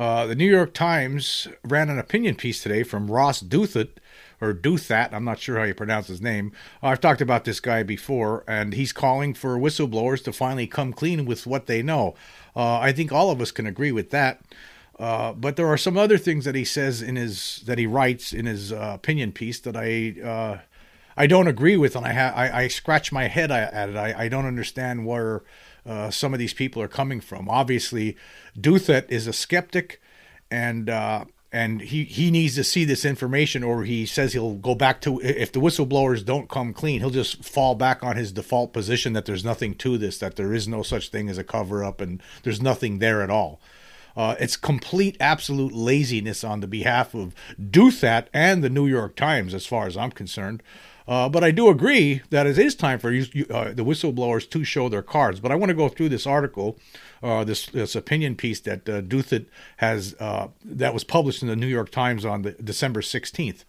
Uh, 0.00 0.24
the 0.24 0.34
New 0.34 0.50
York 0.50 0.72
Times 0.72 1.46
ran 1.62 1.90
an 1.90 1.98
opinion 1.98 2.34
piece 2.34 2.62
today 2.62 2.82
from 2.82 3.10
Ross 3.10 3.42
Douthat, 3.42 3.98
or 4.40 4.54
Douthat, 4.54 5.12
I'm 5.12 5.26
not 5.26 5.38
sure 5.38 5.58
how 5.58 5.64
you 5.64 5.74
pronounce 5.74 6.06
his 6.06 6.22
name. 6.22 6.52
I've 6.82 7.02
talked 7.02 7.20
about 7.20 7.44
this 7.44 7.60
guy 7.60 7.82
before, 7.82 8.42
and 8.48 8.72
he's 8.72 8.94
calling 8.94 9.34
for 9.34 9.58
whistleblowers 9.58 10.24
to 10.24 10.32
finally 10.32 10.66
come 10.66 10.94
clean 10.94 11.26
with 11.26 11.46
what 11.46 11.66
they 11.66 11.82
know. 11.82 12.14
Uh, 12.56 12.78
I 12.78 12.92
think 12.92 13.12
all 13.12 13.30
of 13.30 13.42
us 13.42 13.50
can 13.50 13.66
agree 13.66 13.92
with 13.92 14.08
that. 14.08 14.40
Uh, 14.98 15.34
but 15.34 15.56
there 15.56 15.68
are 15.68 15.76
some 15.76 15.98
other 15.98 16.16
things 16.16 16.46
that 16.46 16.54
he 16.54 16.64
says 16.64 17.02
in 17.02 17.16
his 17.16 17.62
that 17.66 17.76
he 17.76 17.86
writes 17.86 18.32
in 18.32 18.46
his 18.46 18.72
uh, 18.72 18.92
opinion 18.94 19.32
piece 19.32 19.60
that 19.60 19.76
I 19.76 20.14
uh, 20.24 20.58
I 21.14 21.26
don't 21.26 21.46
agree 21.46 21.76
with, 21.76 21.94
and 21.94 22.06
I, 22.06 22.14
ha- 22.14 22.32
I, 22.34 22.62
I 22.62 22.68
scratch 22.68 23.12
my 23.12 23.28
head 23.28 23.50
at 23.50 23.90
it. 23.90 23.96
I, 23.96 24.24
I 24.24 24.28
don't 24.28 24.46
understand 24.46 25.04
where 25.04 25.42
uh, 25.86 26.10
some 26.10 26.32
of 26.32 26.38
these 26.38 26.54
people 26.54 26.82
are 26.82 26.88
coming 26.88 27.20
from. 27.20 27.48
Obviously, 27.48 28.16
Douthat 28.58 29.10
is 29.10 29.26
a 29.26 29.32
skeptic, 29.32 30.00
and 30.50 30.88
uh, 30.88 31.24
and 31.52 31.80
he 31.80 32.04
he 32.04 32.30
needs 32.30 32.54
to 32.54 32.64
see 32.64 32.84
this 32.84 33.04
information, 33.04 33.62
or 33.62 33.84
he 33.84 34.06
says 34.06 34.32
he'll 34.32 34.54
go 34.54 34.74
back 34.74 35.00
to 35.02 35.20
if 35.20 35.52
the 35.52 35.60
whistleblowers 35.60 36.24
don't 36.24 36.48
come 36.48 36.72
clean, 36.72 37.00
he'll 37.00 37.10
just 37.10 37.44
fall 37.44 37.74
back 37.74 38.04
on 38.04 38.16
his 38.16 38.32
default 38.32 38.72
position 38.72 39.12
that 39.14 39.24
there's 39.24 39.44
nothing 39.44 39.74
to 39.74 39.98
this, 39.98 40.18
that 40.18 40.36
there 40.36 40.54
is 40.54 40.68
no 40.68 40.82
such 40.82 41.08
thing 41.08 41.28
as 41.28 41.38
a 41.38 41.44
cover 41.44 41.84
up, 41.84 42.00
and 42.00 42.22
there's 42.42 42.62
nothing 42.62 42.98
there 42.98 43.22
at 43.22 43.30
all. 43.30 43.60
Uh, 44.16 44.34
it's 44.38 44.56
complete, 44.56 45.16
absolute 45.20 45.72
laziness 45.72 46.44
on 46.44 46.60
the 46.60 46.66
behalf 46.66 47.14
of 47.14 47.34
Douthat 47.60 48.26
and 48.32 48.62
the 48.62 48.70
New 48.70 48.86
York 48.86 49.16
Times, 49.16 49.54
as 49.54 49.66
far 49.66 49.86
as 49.86 49.96
I'm 49.96 50.10
concerned. 50.10 50.62
Uh, 51.10 51.28
but 51.28 51.42
I 51.42 51.50
do 51.50 51.68
agree 51.68 52.22
that 52.30 52.46
it 52.46 52.56
is 52.56 52.76
time 52.76 53.00
for 53.00 53.10
you, 53.10 53.46
uh, 53.50 53.72
the 53.72 53.84
whistleblowers 53.84 54.48
to 54.50 54.62
show 54.62 54.88
their 54.88 55.02
cards. 55.02 55.40
But 55.40 55.50
I 55.50 55.56
want 55.56 55.70
to 55.70 55.74
go 55.74 55.88
through 55.88 56.08
this 56.10 56.24
article, 56.24 56.78
uh, 57.20 57.42
this 57.42 57.66
this 57.66 57.96
opinion 57.96 58.36
piece 58.36 58.60
that 58.60 58.88
uh, 58.88 59.02
has 59.78 60.14
uh, 60.20 60.48
that 60.64 60.94
was 60.94 61.02
published 61.02 61.42
in 61.42 61.48
the 61.48 61.56
New 61.56 61.66
York 61.66 61.90
Times 61.90 62.24
on 62.24 62.42
the, 62.42 62.52
December 62.52 63.00
16th. 63.00 63.64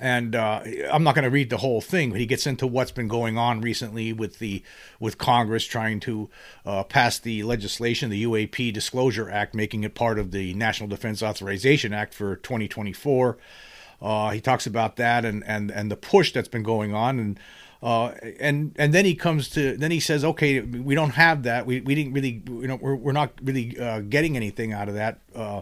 And 0.00 0.34
uh, 0.34 0.62
I'm 0.90 1.04
not 1.04 1.14
going 1.14 1.24
to 1.24 1.30
read 1.30 1.50
the 1.50 1.58
whole 1.58 1.80
thing, 1.80 2.10
but 2.10 2.18
he 2.18 2.26
gets 2.26 2.46
into 2.46 2.66
what's 2.66 2.90
been 2.90 3.08
going 3.08 3.38
on 3.38 3.60
recently 3.60 4.12
with 4.12 4.38
the 4.38 4.62
with 4.98 5.18
Congress 5.18 5.64
trying 5.64 6.00
to 6.00 6.28
uh, 6.66 6.82
pass 6.82 7.18
the 7.18 7.42
legislation, 7.44 8.10
the 8.10 8.24
UAP 8.24 8.72
Disclosure 8.72 9.30
Act, 9.30 9.54
making 9.54 9.84
it 9.84 9.94
part 9.94 10.18
of 10.18 10.32
the 10.32 10.52
National 10.54 10.88
Defense 10.88 11.22
Authorization 11.22 11.92
Act 11.92 12.12
for 12.12 12.36
2024. 12.36 13.38
Uh, 14.02 14.30
he 14.30 14.40
talks 14.40 14.66
about 14.66 14.96
that 14.96 15.24
and, 15.24 15.42
and, 15.46 15.70
and 15.70 15.90
the 15.90 15.96
push 15.96 16.32
that's 16.32 16.48
been 16.48 16.62
going 16.62 16.94
on 16.94 17.18
and 17.18 17.40
uh, 17.82 18.14
and 18.40 18.74
and 18.78 18.94
then 18.94 19.04
he 19.04 19.14
comes 19.14 19.50
to 19.50 19.76
then 19.76 19.90
he 19.90 20.00
says 20.00 20.24
okay 20.24 20.60
we 20.60 20.94
don't 20.94 21.10
have 21.10 21.42
that 21.42 21.66
we, 21.66 21.82
we 21.82 21.94
didn't 21.94 22.14
really 22.14 22.42
you 22.46 22.66
know 22.66 22.76
we're, 22.76 22.94
we're 22.94 23.12
not 23.12 23.32
really 23.42 23.78
uh, 23.78 24.00
getting 24.00 24.36
anything 24.36 24.72
out 24.72 24.88
of 24.88 24.94
that 24.94 25.20
uh, 25.34 25.60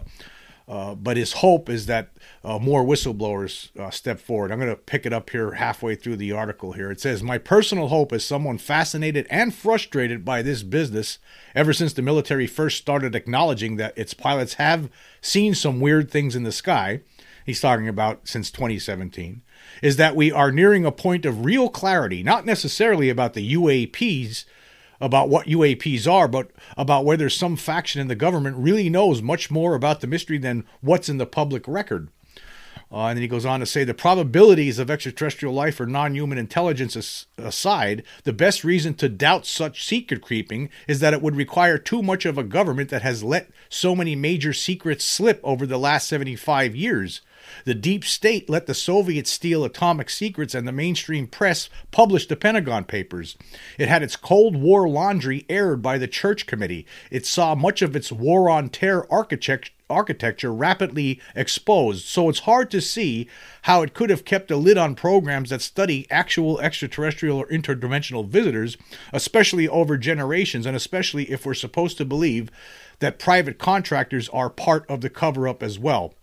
uh, 0.67 0.95
but 0.95 1.17
his 1.17 1.33
hope 1.33 1.69
is 1.69 1.87
that 1.87 2.11
uh, 2.43 2.57
more 2.57 2.85
whistleblowers 2.85 3.77
uh, 3.77 3.89
step 3.89 4.19
forward. 4.19 4.51
I'm 4.51 4.59
going 4.59 4.71
to 4.71 4.77
pick 4.77 5.05
it 5.05 5.11
up 5.11 5.29
here 5.29 5.53
halfway 5.53 5.95
through 5.95 6.15
the 6.15 6.31
article 6.31 6.71
here. 6.71 6.89
It 6.89 7.01
says, 7.01 7.21
My 7.21 7.37
personal 7.37 7.89
hope 7.89 8.13
is 8.13 8.23
someone 8.23 8.57
fascinated 8.57 9.27
and 9.29 9.53
frustrated 9.53 10.23
by 10.23 10.41
this 10.41 10.63
business 10.63 11.19
ever 11.53 11.73
since 11.73 11.91
the 11.91 12.01
military 12.01 12.47
first 12.47 12.77
started 12.77 13.13
acknowledging 13.13 13.75
that 13.75 13.97
its 13.97 14.13
pilots 14.13 14.53
have 14.53 14.89
seen 15.21 15.53
some 15.53 15.81
weird 15.81 16.09
things 16.09 16.35
in 16.35 16.43
the 16.43 16.51
sky. 16.51 17.01
He's 17.45 17.61
talking 17.61 17.89
about 17.89 18.27
since 18.27 18.49
2017. 18.49 19.41
Is 19.81 19.97
that 19.97 20.15
we 20.15 20.31
are 20.31 20.51
nearing 20.51 20.85
a 20.85 20.91
point 20.91 21.25
of 21.25 21.43
real 21.43 21.67
clarity, 21.67 22.23
not 22.23 22.45
necessarily 22.45 23.09
about 23.09 23.33
the 23.33 23.53
UAPs 23.53 24.45
about 25.03 25.27
what 25.27 25.47
UAPs 25.47 26.09
are, 26.09 26.29
but 26.29 26.49
about 26.77 27.03
whether 27.03 27.29
some 27.29 27.57
faction 27.57 27.99
in 27.99 28.07
the 28.07 28.15
government 28.15 28.55
really 28.57 28.89
knows 28.89 29.21
much 29.21 29.51
more 29.51 29.75
about 29.75 29.99
the 29.99 30.07
mystery 30.07 30.37
than 30.37 30.63
what's 30.79 31.09
in 31.09 31.17
the 31.17 31.25
public 31.25 31.67
record. 31.67 32.07
Uh, 32.89 33.07
and 33.07 33.17
then 33.17 33.21
he 33.21 33.27
goes 33.27 33.45
on 33.45 33.59
to 33.59 33.65
say 33.65 33.83
the 33.83 33.93
probabilities 33.93 34.79
of 34.79 34.89
extraterrestrial 34.89 35.53
life 35.53 35.79
or 35.79 35.85
non 35.85 36.15
human 36.15 36.37
intelligence 36.37 36.95
as- 36.95 37.25
aside, 37.37 38.03
the 38.23 38.31
best 38.31 38.63
reason 38.63 38.93
to 38.93 39.09
doubt 39.09 39.45
such 39.45 39.83
secret 39.83 40.21
creeping 40.21 40.69
is 40.87 40.99
that 41.01 41.13
it 41.13 41.21
would 41.21 41.35
require 41.35 41.77
too 41.77 42.01
much 42.01 42.25
of 42.25 42.37
a 42.37 42.43
government 42.43 42.89
that 42.89 43.01
has 43.01 43.23
let 43.23 43.49
so 43.67 43.95
many 43.95 44.15
major 44.15 44.53
secrets 44.53 45.03
slip 45.03 45.41
over 45.43 45.65
the 45.65 45.79
last 45.79 46.07
75 46.07 46.75
years. 46.75 47.21
The 47.65 47.73
deep 47.73 48.03
state 48.03 48.49
let 48.49 48.65
the 48.67 48.73
Soviets 48.73 49.31
steal 49.31 49.63
atomic 49.63 50.09
secrets, 50.09 50.55
and 50.55 50.67
the 50.67 50.71
mainstream 50.71 51.27
press 51.27 51.69
published 51.91 52.29
the 52.29 52.35
Pentagon 52.35 52.85
Papers. 52.85 53.37
It 53.77 53.87
had 53.87 54.03
its 54.03 54.15
Cold 54.15 54.55
War 54.55 54.87
laundry 54.87 55.45
aired 55.49 55.81
by 55.81 55.97
the 55.97 56.07
Church 56.07 56.45
Committee. 56.45 56.85
It 57.11 57.25
saw 57.25 57.55
much 57.55 57.81
of 57.81 57.95
its 57.95 58.11
war 58.11 58.49
on 58.49 58.69
terror 58.69 59.07
architecture 59.11 59.71
architecture 59.89 60.51
rapidly 60.51 61.21
exposed, 61.35 62.05
so 62.05 62.27
it's 62.27 62.39
hard 62.39 62.71
to 62.71 62.81
see 62.81 63.27
how 63.63 63.81
it 63.81 63.93
could 63.93 64.09
have 64.09 64.25
kept 64.25 64.49
a 64.49 64.57
lid 64.57 64.77
on 64.77 64.95
programs 64.95 65.51
that 65.51 65.61
study 65.61 66.07
actual 66.09 66.59
extraterrestrial 66.59 67.37
or 67.37 67.47
interdimensional 67.47 68.27
visitors, 68.27 68.75
especially 69.11 69.67
over 69.67 69.97
generations, 69.97 70.65
and 70.65 70.75
especially 70.75 71.29
if 71.31 71.45
we're 71.45 71.53
supposed 71.53 71.97
to 71.97 72.05
believe 72.05 72.49
that 72.99 73.19
private 73.19 73.59
contractors 73.59 74.29
are 74.29 74.49
part 74.49 74.89
of 74.89 75.01
the 75.01 75.09
cover 75.09 75.47
up 75.47 75.61
as 75.61 75.77
well. 75.77 76.13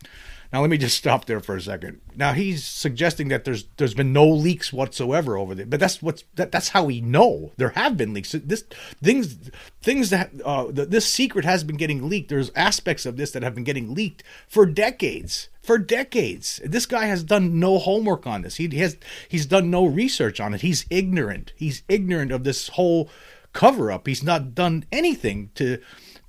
Now 0.52 0.62
let 0.62 0.70
me 0.70 0.78
just 0.78 0.96
stop 0.96 1.26
there 1.26 1.38
for 1.38 1.54
a 1.54 1.60
second. 1.60 2.00
Now 2.16 2.32
he's 2.32 2.64
suggesting 2.64 3.28
that 3.28 3.44
there's 3.44 3.66
there's 3.76 3.94
been 3.94 4.12
no 4.12 4.26
leaks 4.26 4.72
whatsoever 4.72 5.36
over 5.36 5.54
there, 5.54 5.66
but 5.66 5.78
that's 5.78 6.02
what's 6.02 6.24
that, 6.34 6.50
that's 6.50 6.70
how 6.70 6.84
we 6.84 7.00
know 7.00 7.52
there 7.56 7.70
have 7.70 7.96
been 7.96 8.12
leaks. 8.12 8.32
This 8.32 8.64
things 9.00 9.50
things 9.80 10.10
that 10.10 10.30
uh, 10.44 10.66
this 10.72 11.06
secret 11.06 11.44
has 11.44 11.62
been 11.62 11.76
getting 11.76 12.08
leaked. 12.08 12.30
There's 12.30 12.50
aspects 12.56 13.06
of 13.06 13.16
this 13.16 13.30
that 13.30 13.44
have 13.44 13.54
been 13.54 13.64
getting 13.64 13.94
leaked 13.94 14.24
for 14.48 14.66
decades. 14.66 15.48
For 15.62 15.78
decades, 15.78 16.60
this 16.64 16.86
guy 16.86 17.04
has 17.04 17.22
done 17.22 17.60
no 17.60 17.78
homework 17.78 18.26
on 18.26 18.42
this. 18.42 18.56
He 18.56 18.76
has 18.78 18.96
he's 19.28 19.46
done 19.46 19.70
no 19.70 19.84
research 19.84 20.40
on 20.40 20.52
it. 20.52 20.62
He's 20.62 20.84
ignorant. 20.90 21.52
He's 21.54 21.84
ignorant 21.88 22.32
of 22.32 22.42
this 22.42 22.68
whole 22.68 23.08
cover 23.52 23.92
up. 23.92 24.08
He's 24.08 24.22
not 24.22 24.54
done 24.54 24.84
anything 24.90 25.50
to 25.56 25.80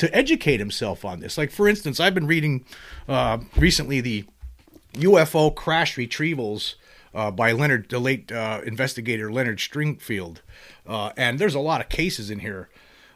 to 0.02 0.16
educate 0.16 0.60
himself 0.60 1.06
on 1.06 1.20
this. 1.20 1.38
Like 1.38 1.52
for 1.52 1.68
instance, 1.68 2.00
I've 2.00 2.16
been 2.16 2.26
reading 2.26 2.66
uh, 3.08 3.38
recently 3.56 4.02
the 4.02 4.26
UFO 4.94 5.54
crash 5.54 5.96
retrievals 5.96 6.74
uh, 7.14 7.30
by 7.30 7.52
Leonard, 7.52 7.88
the 7.90 8.00
late 8.00 8.32
uh, 8.32 8.62
investigator 8.66 9.32
Leonard 9.32 9.60
Stringfield, 9.60 10.38
uh, 10.88 11.12
and 11.16 11.38
there's 11.38 11.54
a 11.54 11.60
lot 11.60 11.82
of 11.82 11.90
cases 11.90 12.32
in 12.32 12.40
here 12.40 12.68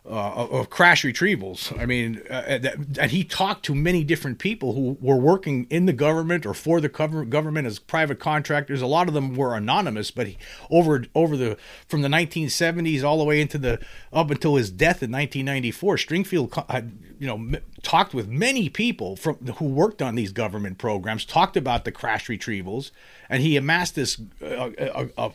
uh, 0.07 0.47
of 0.51 0.69
crash 0.69 1.03
retrievals. 1.03 1.77
I 1.79 1.85
mean, 1.85 2.21
uh, 2.29 2.59
that, 2.59 2.75
and 2.99 3.11
he 3.11 3.23
talked 3.23 3.65
to 3.65 3.75
many 3.75 4.03
different 4.03 4.37
people 4.37 4.73
who 4.73 4.97
were 5.01 5.15
working 5.15 5.65
in 5.69 5.87
the 5.87 5.93
government 5.93 6.45
or 6.45 6.53
for 6.53 6.79
the 6.79 6.89
government 6.89 7.65
as 7.65 7.79
private 7.79 8.19
contractors. 8.19 8.81
A 8.81 8.87
lot 8.87 9.07
of 9.07 9.13
them 9.13 9.35
were 9.35 9.55
anonymous, 9.55 10.11
but 10.11 10.27
he, 10.27 10.37
over 10.69 11.05
over 11.15 11.35
the 11.35 11.57
from 11.87 12.01
the 12.03 12.07
1970s 12.07 13.03
all 13.03 13.17
the 13.17 13.23
way 13.23 13.41
into 13.41 13.57
the 13.57 13.79
up 14.13 14.29
until 14.29 14.55
his 14.55 14.69
death 14.69 15.01
in 15.01 15.11
1994, 15.11 15.95
Stringfield 15.95 16.69
had 16.69 16.97
you 17.17 17.27
know 17.27 17.59
talked 17.81 18.13
with 18.13 18.27
many 18.27 18.69
people 18.69 19.15
from 19.15 19.35
who 19.57 19.65
worked 19.65 20.01
on 20.01 20.15
these 20.15 20.31
government 20.31 20.77
programs, 20.77 21.25
talked 21.25 21.57
about 21.57 21.83
the 21.83 21.91
crash 21.91 22.27
retrievals, 22.27 22.91
and 23.27 23.41
he 23.41 23.57
amassed 23.57 23.95
this 23.95 24.21
uh, 24.41 24.69
a, 24.77 25.31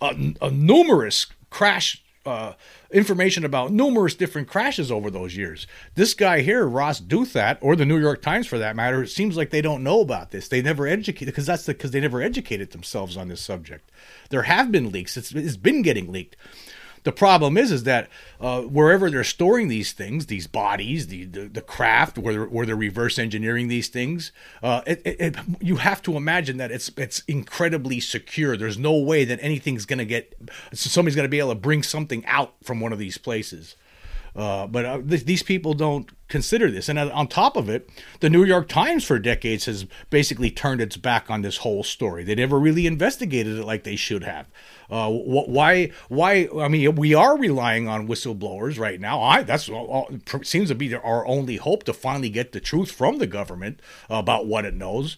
a, 0.00 0.34
a 0.40 0.50
numerous 0.50 1.26
crash 1.50 2.03
uh, 2.26 2.54
information 2.90 3.44
about 3.44 3.72
numerous 3.72 4.14
different 4.14 4.48
crashes 4.48 4.90
over 4.90 5.10
those 5.10 5.36
years. 5.36 5.66
This 5.94 6.14
guy 6.14 6.40
here, 6.40 6.66
Ross 6.66 7.00
Douthat, 7.00 7.58
or 7.60 7.76
the 7.76 7.84
New 7.84 7.98
York 7.98 8.22
Times 8.22 8.46
for 8.46 8.58
that 8.58 8.76
matter, 8.76 9.02
it 9.02 9.08
seems 9.08 9.36
like 9.36 9.50
they 9.50 9.62
don't 9.62 9.82
know 9.82 10.00
about 10.00 10.30
this. 10.30 10.48
They 10.48 10.62
never 10.62 10.86
educated 10.86 11.26
because 11.26 11.46
that's 11.46 11.66
because 11.66 11.90
the, 11.90 11.98
they 11.98 12.02
never 12.02 12.22
educated 12.22 12.70
themselves 12.70 13.16
on 13.16 13.28
this 13.28 13.40
subject. 13.40 13.90
There 14.30 14.42
have 14.42 14.72
been 14.72 14.90
leaks. 14.90 15.16
It's, 15.16 15.32
it's 15.32 15.56
been 15.56 15.82
getting 15.82 16.10
leaked. 16.10 16.36
The 17.04 17.12
problem 17.12 17.56
is, 17.56 17.70
is 17.70 17.84
that 17.84 18.08
uh, 18.40 18.62
wherever 18.62 19.10
they're 19.10 19.24
storing 19.24 19.68
these 19.68 19.92
things, 19.92 20.26
these 20.26 20.46
bodies, 20.46 21.06
the 21.06 21.24
the, 21.24 21.48
the 21.48 21.60
craft, 21.60 22.18
where 22.18 22.34
they're, 22.34 22.44
where 22.46 22.66
they're 22.66 22.74
reverse 22.76 23.18
engineering 23.18 23.68
these 23.68 23.88
things, 23.88 24.32
uh, 24.62 24.80
it, 24.86 25.02
it, 25.04 25.20
it, 25.20 25.36
you 25.60 25.76
have 25.76 26.02
to 26.02 26.16
imagine 26.16 26.56
that 26.56 26.70
it's 26.70 26.90
it's 26.96 27.22
incredibly 27.28 28.00
secure. 28.00 28.56
There's 28.56 28.78
no 28.78 28.96
way 28.98 29.24
that 29.26 29.38
anything's 29.42 29.84
going 29.84 29.98
to 29.98 30.04
get 30.06 30.34
somebody's 30.72 31.14
going 31.14 31.26
to 31.26 31.30
be 31.30 31.38
able 31.38 31.50
to 31.50 31.54
bring 31.54 31.82
something 31.82 32.24
out 32.26 32.54
from 32.62 32.80
one 32.80 32.92
of 32.92 32.98
these 32.98 33.18
places. 33.18 33.76
Uh, 34.36 34.66
but 34.66 34.84
uh, 34.84 35.00
th- 35.00 35.24
these 35.24 35.42
people 35.42 35.74
don't 35.74 36.10
consider 36.28 36.70
this. 36.70 36.88
And 36.88 36.98
uh, 36.98 37.10
on 37.14 37.28
top 37.28 37.56
of 37.56 37.68
it, 37.68 37.88
the 38.20 38.28
New 38.28 38.44
York 38.44 38.68
Times 38.68 39.04
for 39.04 39.18
decades 39.18 39.66
has 39.66 39.86
basically 40.10 40.50
turned 40.50 40.80
its 40.80 40.96
back 40.96 41.30
on 41.30 41.42
this 41.42 41.58
whole 41.58 41.84
story. 41.84 42.24
They 42.24 42.34
never 42.34 42.58
really 42.58 42.86
investigated 42.86 43.58
it 43.58 43.64
like 43.64 43.84
they 43.84 43.94
should 43.96 44.24
have. 44.24 44.48
Uh, 44.90 45.10
wh- 45.10 45.48
why? 45.48 45.92
Why? 46.08 46.48
I 46.58 46.68
mean, 46.68 46.96
we 46.96 47.14
are 47.14 47.38
relying 47.38 47.86
on 47.86 48.08
whistleblowers 48.08 48.78
right 48.78 49.00
now. 49.00 49.22
I 49.22 49.42
that's 49.42 49.68
all, 49.68 50.10
seems 50.42 50.68
to 50.68 50.74
be 50.74 50.94
our 50.94 51.26
only 51.26 51.56
hope 51.56 51.84
to 51.84 51.92
finally 51.92 52.30
get 52.30 52.52
the 52.52 52.60
truth 52.60 52.90
from 52.90 53.18
the 53.18 53.26
government 53.28 53.80
about 54.10 54.46
what 54.46 54.64
it 54.64 54.74
knows, 54.74 55.16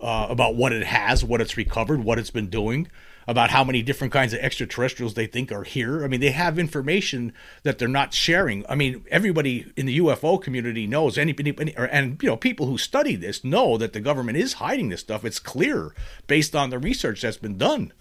uh, 0.00 0.26
about 0.28 0.56
what 0.56 0.72
it 0.72 0.84
has, 0.84 1.24
what 1.24 1.40
it's 1.40 1.56
recovered, 1.56 2.04
what 2.04 2.18
it's 2.18 2.30
been 2.30 2.50
doing 2.50 2.88
about 3.28 3.50
how 3.50 3.62
many 3.62 3.82
different 3.82 4.10
kinds 4.10 4.32
of 4.32 4.40
extraterrestrials 4.40 5.12
they 5.12 5.26
think 5.26 5.52
are 5.52 5.62
here. 5.62 6.02
I 6.02 6.08
mean, 6.08 6.20
they 6.20 6.30
have 6.30 6.58
information 6.58 7.34
that 7.62 7.78
they're 7.78 7.86
not 7.86 8.14
sharing. 8.14 8.64
I 8.70 8.74
mean, 8.74 9.04
everybody 9.10 9.70
in 9.76 9.84
the 9.84 9.98
UFO 9.98 10.42
community 10.42 10.86
knows, 10.86 11.18
anybody, 11.18 11.54
and 11.76 12.20
you 12.22 12.28
know, 12.30 12.38
people 12.38 12.64
who 12.64 12.78
study 12.78 13.16
this 13.16 13.44
know 13.44 13.76
that 13.76 13.92
the 13.92 14.00
government 14.00 14.38
is 14.38 14.54
hiding 14.54 14.88
this 14.88 15.00
stuff. 15.00 15.26
It's 15.26 15.38
clear 15.38 15.94
based 16.26 16.56
on 16.56 16.70
the 16.70 16.78
research 16.78 17.20
that's 17.20 17.36
been 17.36 17.58
done 17.58 17.92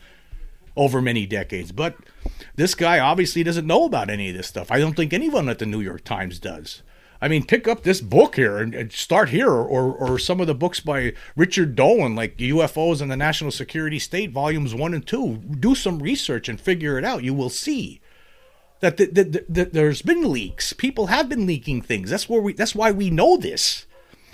over 0.78 1.02
many 1.02 1.26
decades. 1.26 1.74
But 1.74 1.98
this 2.56 2.74
guy 2.74 3.00
obviously 3.00 3.44
doesn't 3.44 3.68
know 3.68 3.84
about 3.84 4.10
any 4.10 4.30
of 4.30 4.38
this 4.38 4.48
stuff. 4.48 4.72
I 4.72 4.80
don't 4.80 4.96
think 4.96 5.12
anyone 5.12 5.50
at 5.50 5.60
the 5.60 5.66
New 5.66 5.82
York 5.82 6.06
Times 6.06 6.40
does. 6.40 6.84
I 7.22 7.28
mean, 7.28 7.46
pick 7.46 7.68
up 7.68 7.84
this 7.84 8.02
book 8.02 8.36
here 8.36 8.58
and, 8.58 8.92
start 8.92 9.30
here, 9.30 9.52
or, 9.52 9.94
or 9.94 10.20
some 10.20 10.40
of 10.40 10.48
the 10.48 10.56
books 10.56 10.80
by 10.80 11.14
Richard 11.36 11.76
Dolan, 11.76 12.16
like 12.16 12.38
UFOs 12.38 13.02
and 13.02 13.10
the 13.10 13.18
National 13.18 13.52
Security 13.52 14.00
State, 14.00 14.32
volumes 14.32 14.76
one 14.76 14.94
and 14.94 15.06
two. 15.06 15.38
Do 15.38 15.76
some 15.76 16.00
research 16.00 16.48
and 16.48 16.60
figure 16.60 16.98
it 16.98 17.06
out. 17.06 17.24
You 17.24 17.34
will 17.34 17.50
see 17.50 18.02
that, 18.80 18.98
the, 18.98 19.06
the, 19.08 19.24
the, 19.24 19.46
the 19.50 19.66
there's 19.66 20.02
been 20.02 20.32
leaks. 20.32 20.74
People 20.74 21.08
have 21.08 21.30
been 21.30 21.48
leaking 21.48 21.82
things. 21.82 22.10
That's 22.10 22.30
where 22.30 22.42
we. 22.42 22.54
That's 22.54 22.76
why 22.76 22.92
we 22.92 23.10
know 23.10 23.38
this. 23.38 23.86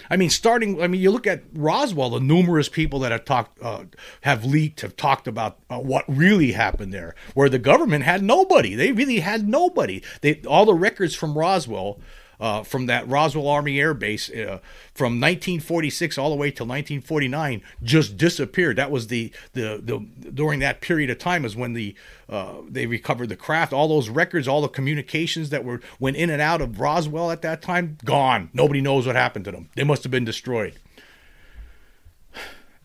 I 0.10 0.18
mean, 0.18 0.30
starting. 0.30 0.82
I 0.82 0.88
mean, 0.88 1.00
you 1.00 1.12
look 1.12 1.28
at 1.28 1.44
Roswell. 1.54 2.10
The 2.10 2.20
numerous 2.20 2.68
people 2.68 3.00
that 3.00 3.14
have 3.14 3.24
talked, 3.24 3.62
uh, 3.64 3.86
have 4.22 4.44
leaked, 4.44 4.82
have 4.82 4.98
talked 4.98 5.28
about 5.28 5.60
uh, 5.70 5.80
what 5.80 6.04
really 6.08 6.52
happened 6.52 6.94
there, 6.94 7.16
where 7.34 7.50
the 7.50 7.60
government 7.60 8.04
had 8.04 8.22
nobody. 8.22 8.76
They 8.76 8.92
really 8.92 9.22
had 9.22 9.48
nobody. 9.48 10.04
They 10.22 10.42
all 10.42 10.66
the 10.66 10.74
records 10.74 11.16
from 11.16 11.38
Roswell 11.38 12.00
uh, 12.40 12.64
from 12.64 12.86
that 12.88 13.08
Roswell 13.08 13.48
Army 13.48 13.80
Air 13.80 13.94
Base 13.94 14.30
uh, 14.30 14.60
from 14.94 15.20
1946 15.20 16.18
all 16.18 16.30
the 16.30 16.36
way 16.36 16.52
till 16.52 16.66
1949 16.66 17.62
just 17.82 18.18
disappeared. 18.18 18.78
That 18.78 18.92
was 18.92 19.08
the 19.08 19.32
the, 19.54 19.82
the 19.84 20.32
during 20.32 20.60
that 20.60 20.82
period 20.82 21.10
of 21.10 21.20
time 21.20 21.46
is 21.46 21.56
when 21.56 21.74
the 21.74 21.96
uh, 22.30 22.56
they 22.68 22.86
recovered 22.86 23.30
the 23.30 23.36
craft. 23.36 23.74
All 23.74 23.88
those 23.88 24.10
records, 24.10 24.48
all 24.48 24.62
the 24.62 24.68
communications 24.68 25.50
that 25.50 25.64
were 25.64 25.82
went 26.00 26.18
in 26.18 26.30
and 26.30 26.42
out 26.42 26.62
of 26.62 26.80
Roswell 26.80 27.32
at 27.32 27.42
that 27.42 27.62
time, 27.62 27.98
gone. 28.04 28.50
Nobody 28.54 28.82
knows 28.82 29.06
what 29.06 29.16
happened 29.16 29.46
to 29.46 29.52
them. 29.52 29.70
They 29.76 29.84
must 29.84 30.04
have 30.04 30.12
been 30.12 30.26
destroyed 30.26 30.80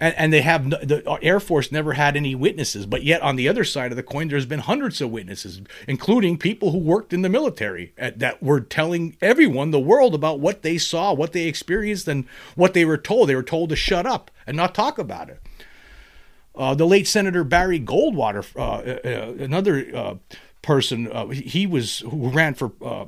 and, 0.00 0.14
and 0.16 0.32
they 0.32 0.42
have 0.42 0.70
the 0.70 1.18
Air 1.22 1.40
Force 1.40 1.72
never 1.72 1.94
had 1.94 2.16
any 2.16 2.34
witnesses, 2.34 2.86
but 2.86 3.02
yet 3.02 3.20
on 3.22 3.36
the 3.36 3.48
other 3.48 3.64
side 3.64 3.90
of 3.90 3.96
the 3.96 4.02
coin, 4.02 4.28
there's 4.28 4.46
been 4.46 4.60
hundreds 4.60 5.00
of 5.00 5.10
witnesses, 5.10 5.60
including 5.86 6.38
people 6.38 6.70
who 6.70 6.78
worked 6.78 7.12
in 7.12 7.22
the 7.22 7.28
military 7.28 7.92
at, 7.98 8.18
that 8.18 8.42
were 8.42 8.60
telling 8.60 9.16
everyone, 9.20 9.70
the 9.70 9.80
world, 9.80 10.14
about 10.14 10.40
what 10.40 10.62
they 10.62 10.78
saw, 10.78 11.12
what 11.12 11.32
they 11.32 11.46
experienced, 11.46 12.06
and 12.06 12.26
what 12.54 12.74
they 12.74 12.84
were 12.84 12.98
told. 12.98 13.28
They 13.28 13.34
were 13.34 13.42
told 13.42 13.70
to 13.70 13.76
shut 13.76 14.06
up 14.06 14.30
and 14.46 14.56
not 14.56 14.74
talk 14.74 14.98
about 14.98 15.30
it. 15.30 15.40
Uh, 16.54 16.74
the 16.74 16.86
late 16.86 17.06
Senator 17.06 17.44
Barry 17.44 17.80
Goldwater, 17.80 18.44
uh, 18.56 19.08
uh, 19.08 19.44
another 19.44 19.96
uh, 19.96 20.14
person, 20.62 21.10
uh, 21.10 21.28
he 21.28 21.66
was 21.66 22.00
who 22.00 22.30
ran 22.30 22.54
for 22.54 22.72
uh, 22.82 23.06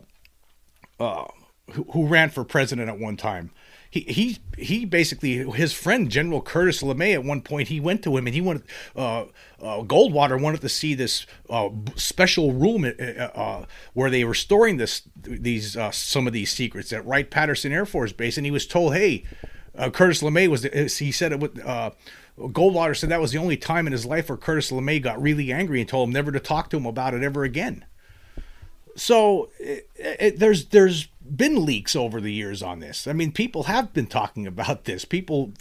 who, 1.73 1.85
who 1.93 2.07
ran 2.07 2.31
for 2.31 2.45
president 2.45 2.89
at 2.89 2.99
one 2.99 3.17
time 3.17 3.51
he 3.91 4.01
he 4.01 4.39
he 4.57 4.85
basically 4.85 5.39
his 5.51 5.73
friend 5.73 6.11
General 6.11 6.41
Curtis 6.41 6.83
LeMay 6.83 7.13
at 7.13 7.25
one 7.25 7.43
point 7.43 7.69
he 7.69 7.81
went 7.81 8.03
to 8.05 8.17
him 8.17 8.27
and 8.27 8.35
he 8.35 8.41
wanted 8.41 8.63
uh, 8.95 9.23
uh, 9.61 9.83
Goldwater 9.83 10.41
wanted 10.41 10.61
to 10.61 10.69
see 10.69 10.95
this 10.95 11.27
uh, 11.51 11.69
special 11.97 12.53
room 12.53 12.85
uh, 12.85 13.03
uh, 13.03 13.67
where 13.93 14.09
they 14.09 14.25
were 14.25 14.35
storing 14.35 14.77
this 14.77 15.03
these 15.17 15.77
uh, 15.77 15.91
some 15.91 16.29
of 16.29 16.33
these 16.33 16.53
secrets 16.53 16.93
at 16.93 17.05
Wright 17.05 17.29
Patterson 17.29 17.73
Air 17.73 17.85
Force 17.85 18.13
Base 18.13 18.37
and 18.37 18.47
he 18.47 18.53
was 18.53 18.67
told 18.67 18.95
hey 18.95 19.25
Curtis 19.93 20.23
LeMay 20.23 20.49
was 20.49 20.63
he 20.99 21.11
said 21.11 21.33
it 21.33 21.41
would. 21.41 21.61
Goldwater 22.39 22.97
said 22.97 23.11
that 23.11 23.21
was 23.21 23.33
the 23.33 23.39
only 23.39 23.59
time 23.59 23.87
in 23.87 23.93
his 23.93 24.07
life 24.07 24.31
where 24.31 24.39
Curtis 24.39 24.71
LeMay 24.71 25.03
got 25.03 25.21
really 25.21 25.53
angry 25.53 25.79
and 25.79 25.89
told 25.89 26.09
him 26.09 26.15
never 26.15 26.33
to 26.33 26.41
talk 26.41 26.71
to 26.71 26.79
him 26.79 26.87
about 26.87 27.13
it 27.13 27.23
ever 27.23 27.45
again. 27.45 27.85
So 28.97 29.51
it, 29.59 29.89
it, 29.97 30.39
there's 30.39 30.67
there's 30.67 31.09
been 31.37 31.65
leaks 31.65 31.95
over 31.95 32.21
the 32.21 32.33
years 32.33 32.63
on 32.63 32.81
this. 32.81 33.07
I 33.07 33.13
mean, 33.13 33.33
people 33.33 33.65
have 33.65 33.93
been 33.93 34.07
talking 34.07 34.47
about 34.47 34.85
this. 34.85 35.05
People 35.05 35.53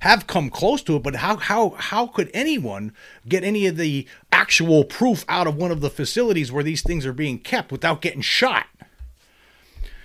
have 0.00 0.26
come 0.26 0.50
close 0.50 0.82
to 0.84 0.96
it, 0.96 1.02
but 1.02 1.16
how 1.16 1.36
how 1.36 1.70
how 1.70 2.06
could 2.06 2.30
anyone 2.32 2.92
get 3.28 3.44
any 3.44 3.66
of 3.66 3.76
the 3.76 4.06
actual 4.32 4.84
proof 4.84 5.24
out 5.28 5.46
of 5.46 5.56
one 5.56 5.70
of 5.70 5.80
the 5.80 5.90
facilities 5.90 6.52
where 6.52 6.64
these 6.64 6.82
things 6.82 7.04
are 7.04 7.12
being 7.12 7.38
kept 7.38 7.72
without 7.72 8.00
getting 8.00 8.22
shot? 8.22 8.66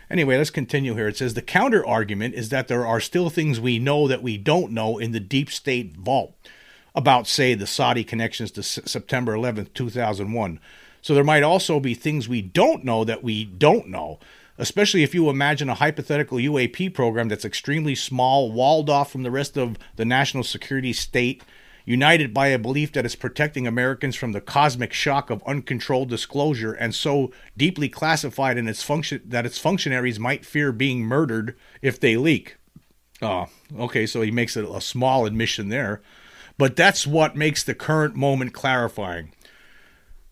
Anyway, 0.10 0.38
let's 0.38 0.50
continue 0.50 0.94
here. 0.96 1.10
It 1.10 1.18
says 1.18 1.34
the 1.34 1.42
counter 1.42 1.86
argument 1.86 2.34
is 2.36 2.50
that 2.50 2.68
there 2.68 2.86
are 2.86 3.02
still 3.02 3.30
things 3.30 3.60
we 3.60 3.78
know 3.78 4.08
that 4.08 4.24
we 4.24 4.38
don't 4.38 4.72
know 4.72 4.98
in 4.98 5.12
the 5.12 5.20
deep 5.20 5.52
state 5.52 5.98
vault 5.98 6.34
about, 6.96 7.28
say, 7.28 7.54
the 7.54 7.68
Saudi 7.68 8.04
connections 8.06 8.50
to 8.52 8.62
S- 8.62 8.80
September 8.86 9.34
11th, 9.34 9.74
2001. 9.74 10.60
So 11.02 11.14
there 11.14 11.26
might 11.26 11.44
also 11.44 11.80
be 11.80 11.94
things 11.94 12.30
we 12.30 12.42
don't 12.42 12.86
know 12.86 13.04
that 13.04 13.22
we 13.22 13.44
don't 13.44 13.88
know 13.88 14.20
especially 14.58 15.04
if 15.04 15.14
you 15.14 15.30
imagine 15.30 15.70
a 15.70 15.76
hypothetical 15.76 16.38
UAP 16.38 16.94
program 16.94 17.30
that's 17.30 17.46
extremely 17.46 17.96
small, 17.96 18.52
walled 18.52 18.90
off 18.90 19.12
from 19.12 19.24
the 19.24 19.32
rest 19.32 19.58
of 19.58 19.78
the 19.96 20.06
national 20.06 20.44
security 20.44 20.94
state, 20.94 21.44
united 21.86 22.34
by 22.34 22.48
a 22.48 22.60
belief 22.60 22.92
that 22.92 23.06
it's 23.06 23.16
protecting 23.16 23.66
Americans 23.66 24.16
from 24.16 24.34
the 24.34 24.42
cosmic 24.42 24.92
shock 24.92 25.30
of 25.30 25.44
uncontrolled 25.46 26.10
disclosure, 26.10 26.74
and 26.74 26.94
so 26.94 27.32
deeply 27.56 27.88
classified 27.88 28.58
in 28.58 28.68
its 28.68 28.84
function 28.84 29.22
that 29.26 29.46
its 29.46 29.58
functionaries 29.58 30.20
might 30.20 30.46
fear 30.46 30.72
being 30.72 31.02
murdered 31.02 31.56
if 31.82 32.00
they 32.00 32.18
leak. 32.18 32.58
Oh, 33.22 33.48
okay, 33.80 34.06
so 34.06 34.22
he 34.22 34.32
makes 34.32 34.56
a, 34.56 34.66
a 34.66 34.82
small 34.82 35.26
admission 35.26 35.70
there. 35.70 36.02
But 36.58 36.76
that's 36.76 37.06
what 37.06 37.36
makes 37.36 37.64
the 37.64 37.76
current 37.76 38.16
moment 38.16 38.54
clarifying 38.54 39.32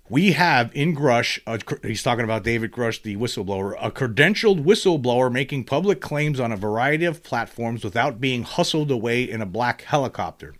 we 0.07 0.33
have 0.33 0.71
in 0.75 0.95
Grusch, 0.95 1.39
he's 1.83 2.03
talking 2.03 2.23
about 2.23 2.43
David 2.43 2.71
Grusch, 2.71 3.01
the 3.01 3.15
whistleblower, 3.15 3.75
a 3.81 3.89
credentialed 3.89 4.63
whistleblower 4.63 5.31
making 5.31 5.63
public 5.63 5.99
claims 5.99 6.39
on 6.39 6.51
a 6.51 6.57
variety 6.57 7.05
of 7.05 7.23
platforms 7.23 7.83
without 7.83 8.21
being 8.21 8.43
hustled 8.43 8.91
away 8.91 9.23
in 9.23 9.41
a 9.41 9.45
black 9.47 9.81
helicopter. 9.81 10.53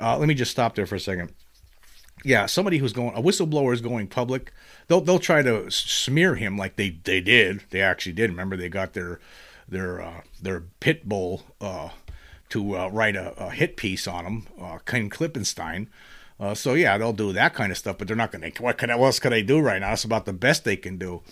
Uh, 0.00 0.18
let 0.18 0.28
me 0.28 0.34
just 0.34 0.50
stop 0.50 0.74
there 0.74 0.86
for 0.86 0.96
a 0.96 1.00
second. 1.00 1.32
Yeah, 2.24 2.46
somebody 2.46 2.78
who's 2.78 2.92
going, 2.92 3.14
a 3.14 3.22
whistleblower 3.22 3.72
is 3.72 3.80
going 3.80 4.08
public. 4.08 4.52
They'll 4.88 5.00
they'll 5.00 5.18
try 5.18 5.42
to 5.42 5.70
smear 5.70 6.34
him 6.34 6.58
like 6.58 6.76
they 6.76 6.90
they 6.90 7.20
did. 7.20 7.62
They 7.70 7.80
actually 7.80 8.12
did. 8.12 8.30
Remember, 8.30 8.56
they 8.56 8.68
got 8.68 8.92
their 8.92 9.20
their 9.68 10.02
uh, 10.02 10.20
their 10.42 10.64
pit 10.80 11.08
bull 11.08 11.44
uh, 11.60 11.90
to 12.50 12.76
uh, 12.76 12.88
write 12.88 13.14
a, 13.14 13.34
a, 13.38 13.50
hit 13.50 13.76
piece 13.76 14.08
on 14.08 14.24
him, 14.24 14.46
uh, 14.60 14.78
Ken 14.78 15.08
Klippenstein. 15.10 15.86
Uh, 16.40 16.54
so 16.54 16.74
yeah, 16.74 16.96
they'll 16.96 17.12
do 17.12 17.32
that 17.32 17.54
kind 17.54 17.72
of 17.72 17.78
stuff, 17.78 17.98
but 17.98 18.06
they're 18.06 18.16
not 18.16 18.30
going 18.30 18.52
to. 18.52 18.62
What, 18.62 18.80
what 18.80 18.90
else 18.90 19.18
can 19.18 19.30
they 19.30 19.42
do 19.42 19.58
right 19.58 19.80
now? 19.80 19.92
It's 19.92 20.04
about 20.04 20.24
the 20.24 20.32
best 20.32 20.64
they 20.64 20.76
can 20.76 20.96
do. 20.98 21.22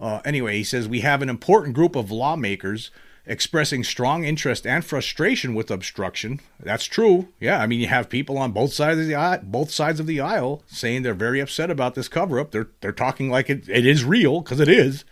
Uh, 0.00 0.20
anyway, 0.24 0.56
he 0.56 0.64
says 0.64 0.88
we 0.88 1.00
have 1.00 1.22
an 1.22 1.28
important 1.28 1.74
group 1.74 1.96
of 1.96 2.10
lawmakers 2.10 2.90
expressing 3.24 3.84
strong 3.84 4.24
interest 4.24 4.66
and 4.66 4.84
frustration 4.84 5.54
with 5.54 5.70
obstruction. 5.70 6.40
That's 6.60 6.84
true. 6.84 7.28
Yeah, 7.40 7.60
I 7.60 7.66
mean 7.66 7.80
you 7.80 7.86
have 7.86 8.08
people 8.08 8.36
on 8.36 8.52
both 8.52 8.72
sides 8.72 9.00
of 9.00 9.06
the 9.06 9.14
aisle, 9.14 9.40
both 9.44 9.70
sides 9.70 10.00
of 10.00 10.06
the 10.06 10.20
aisle 10.20 10.62
saying 10.66 11.02
they're 11.02 11.14
very 11.14 11.40
upset 11.40 11.70
about 11.70 11.94
this 11.94 12.08
cover 12.08 12.40
up. 12.40 12.50
They're 12.50 12.68
they're 12.80 12.92
talking 12.92 13.30
like 13.30 13.48
it, 13.48 13.68
it 13.68 13.86
is 13.86 14.04
real 14.04 14.40
because 14.40 14.60
it 14.60 14.68
is. 14.68 15.04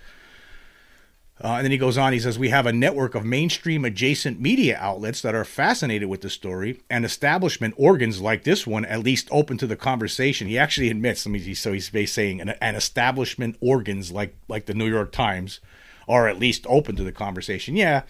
Uh, 1.43 1.55
and 1.55 1.65
then 1.65 1.71
he 1.71 1.79
goes 1.79 1.97
on, 1.97 2.13
he 2.13 2.19
says, 2.19 2.39
We 2.39 2.51
have 2.51 2.67
a 2.67 2.73
network 2.73 3.15
of 3.15 3.25
mainstream 3.25 3.85
adjacent 3.85 4.41
media 4.41 4.77
outlets 4.79 5.23
that 5.23 5.35
are 5.35 5.45
fascinated 5.45 6.09
with 6.09 6.21
the 6.21 6.29
story, 6.29 6.83
and 6.91 7.05
establishment 7.05 7.75
organs 7.79 8.21
like 8.21 8.45
this 8.45 8.67
one, 8.67 8.85
at 8.85 9.01
least 9.01 9.29
open 9.31 9.57
to 9.59 9.67
the 9.67 9.77
conversation. 9.77 10.49
He 10.49 10.59
actually 10.59 10.91
admits, 10.91 11.25
let 11.25 11.33
me 11.33 11.55
so 11.55 11.73
he's 11.73 12.13
saying, 12.13 12.41
an, 12.43 12.51
an 12.61 12.75
establishment 12.75 13.57
organs 13.61 14.13
like, 14.13 14.37
like 14.49 14.67
the 14.67 14.75
New 14.75 14.89
York 14.89 15.13
Times 15.13 15.61
are 16.07 16.29
at 16.29 16.39
least 16.39 16.67
open 16.69 16.97
to 16.97 17.05
the 17.05 17.13
conversation. 17.13 17.75
Yeah, 17.75 18.03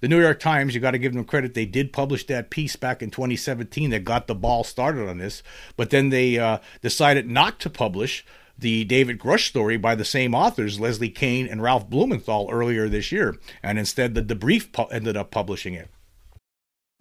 the 0.00 0.08
New 0.08 0.20
York 0.20 0.38
Times, 0.38 0.74
you 0.74 0.80
got 0.82 0.90
to 0.90 0.98
give 0.98 1.14
them 1.14 1.24
credit. 1.24 1.54
They 1.54 1.64
did 1.64 1.90
publish 1.90 2.26
that 2.26 2.50
piece 2.50 2.76
back 2.76 3.02
in 3.02 3.10
2017 3.10 3.88
that 3.90 4.04
got 4.04 4.26
the 4.26 4.34
ball 4.34 4.62
started 4.62 5.08
on 5.08 5.16
this, 5.16 5.42
but 5.78 5.88
then 5.88 6.10
they 6.10 6.38
uh, 6.38 6.58
decided 6.82 7.30
not 7.30 7.58
to 7.60 7.70
publish 7.70 8.26
the 8.58 8.84
David 8.84 9.18
Grusch 9.18 9.46
story 9.46 9.76
by 9.76 9.94
the 9.94 10.04
same 10.04 10.34
authors, 10.34 10.80
Leslie 10.80 11.10
Kane 11.10 11.46
and 11.46 11.62
Ralph 11.62 11.88
Blumenthal, 11.88 12.48
earlier 12.50 12.88
this 12.88 13.10
year, 13.12 13.36
and 13.62 13.78
instead 13.78 14.14
the 14.14 14.22
Debrief 14.22 14.72
pu- 14.72 14.84
ended 14.94 15.16
up 15.16 15.30
publishing 15.30 15.74
it. 15.74 15.90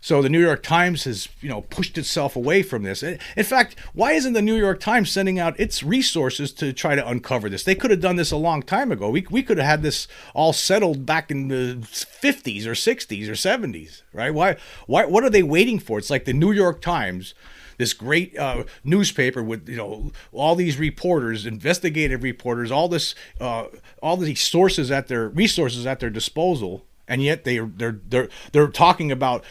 So 0.00 0.22
the 0.22 0.28
New 0.28 0.40
York 0.40 0.62
Times 0.62 1.04
has, 1.04 1.28
you 1.40 1.48
know, 1.48 1.62
pushed 1.62 1.98
itself 1.98 2.36
away 2.36 2.62
from 2.62 2.82
this. 2.82 3.02
In 3.02 3.18
fact, 3.44 3.76
why 3.92 4.12
isn't 4.12 4.34
the 4.34 4.42
New 4.42 4.56
York 4.56 4.80
Times 4.80 5.10
sending 5.10 5.38
out 5.38 5.58
its 5.58 5.82
resources 5.82 6.52
to 6.54 6.72
try 6.72 6.94
to 6.94 7.08
uncover 7.08 7.48
this? 7.48 7.64
They 7.64 7.74
could 7.74 7.90
have 7.90 8.00
done 8.00 8.16
this 8.16 8.30
a 8.30 8.36
long 8.36 8.62
time 8.62 8.92
ago. 8.92 9.10
We, 9.10 9.26
we 9.30 9.42
could 9.42 9.58
have 9.58 9.66
had 9.66 9.82
this 9.82 10.06
all 10.34 10.52
settled 10.52 11.06
back 11.06 11.30
in 11.30 11.48
the 11.48 11.78
50s 11.80 12.66
or 12.66 12.72
60s 12.72 13.28
or 13.28 13.32
70s, 13.32 14.02
right? 14.12 14.32
Why 14.32 14.56
why 14.86 15.06
what 15.06 15.24
are 15.24 15.30
they 15.30 15.42
waiting 15.42 15.78
for? 15.78 15.98
It's 15.98 16.10
like 16.10 16.24
the 16.24 16.32
New 16.32 16.52
York 16.52 16.80
Times 16.80 17.34
this 17.78 17.92
great 17.92 18.36
uh, 18.38 18.64
newspaper 18.84 19.42
with 19.42 19.68
you 19.68 19.76
know 19.76 20.12
all 20.32 20.54
these 20.54 20.78
reporters, 20.78 21.46
investigative 21.46 22.22
reporters, 22.22 22.70
all 22.70 22.88
this, 22.88 23.14
uh, 23.40 23.66
all 24.02 24.16
these 24.16 24.40
sources 24.40 24.90
at 24.90 25.08
their 25.08 25.28
resources 25.28 25.86
at 25.86 26.00
their 26.00 26.10
disposal, 26.10 26.86
and 27.08 27.22
yet 27.22 27.44
they 27.44 27.58
they're 27.58 28.00
they're 28.08 28.28
they're 28.52 28.68
talking 28.68 29.12
about 29.12 29.44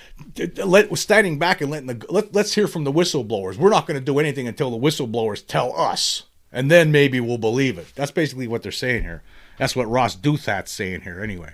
let, 0.64 0.96
standing 0.98 1.40
back 1.40 1.62
and 1.62 1.72
letting 1.72 1.88
the 1.88 2.06
let, 2.10 2.34
let's 2.34 2.56
hear 2.56 2.68
from 2.68 2.84
the 2.84 2.92
whistleblowers. 2.92 3.58
We're 3.58 3.70
not 3.70 3.88
going 3.88 4.00
to 4.00 4.06
do 4.06 4.20
anything 4.20 4.48
until 4.48 4.72
the 4.72 4.78
whistleblowers 4.78 5.46
tell 5.46 5.76
us, 5.80 6.24
and 6.52 6.70
then 6.70 6.92
maybe 6.92 7.20
we'll 7.20 7.38
believe 7.38 7.78
it. 7.78 7.88
That's 7.96 8.12
basically 8.12 8.48
what 8.48 8.64
they're 8.64 8.72
saying 8.72 9.04
here. 9.04 9.24
That's 9.58 9.76
what 9.76 9.90
Ross 9.90 10.16
Douthat's 10.16 10.72
saying 10.72 11.02
here, 11.02 11.22
anyway. 11.22 11.54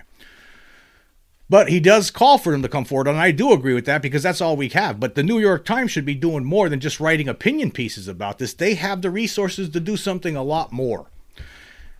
But 1.48 1.68
he 1.68 1.80
does 1.80 2.10
call 2.10 2.38
for 2.38 2.50
them 2.50 2.62
to 2.62 2.68
come 2.68 2.86
forward, 2.86 3.08
and 3.08 3.18
I 3.18 3.30
do 3.30 3.52
agree 3.52 3.74
with 3.74 3.84
that 3.84 4.00
because 4.00 4.22
that's 4.22 4.40
all 4.40 4.56
we 4.56 4.70
have. 4.70 4.98
But 4.98 5.14
the 5.16 5.22
New 5.22 5.38
York 5.38 5.66
Times 5.66 5.90
should 5.90 6.06
be 6.06 6.14
doing 6.14 6.44
more 6.44 6.68
than 6.70 6.80
just 6.80 6.98
writing 6.98 7.28
opinion 7.28 7.70
pieces 7.70 8.08
about 8.08 8.38
this. 8.38 8.54
They 8.54 8.74
have 8.74 9.02
the 9.02 9.10
resources 9.10 9.68
to 9.68 9.80
do 9.80 9.98
something 9.98 10.34
a 10.34 10.42
lot 10.42 10.72
more. 10.72 11.10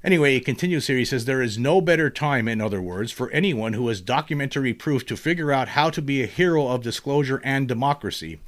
Anyway, 0.04 0.34
he 0.34 0.40
continues 0.40 0.88
here. 0.88 0.98
He 0.98 1.04
says, 1.04 1.24
There 1.24 1.42
is 1.42 1.58
no 1.58 1.80
better 1.80 2.10
time, 2.10 2.48
in 2.48 2.60
other 2.60 2.82
words, 2.82 3.12
for 3.12 3.30
anyone 3.30 3.74
who 3.74 3.86
has 3.88 4.00
documentary 4.00 4.74
proof 4.74 5.06
to 5.06 5.16
figure 5.16 5.52
out 5.52 5.68
how 5.68 5.90
to 5.90 6.02
be 6.02 6.22
a 6.22 6.26
hero 6.26 6.66
of 6.68 6.82
disclosure 6.82 7.40
and 7.44 7.68
democracy. 7.68 8.40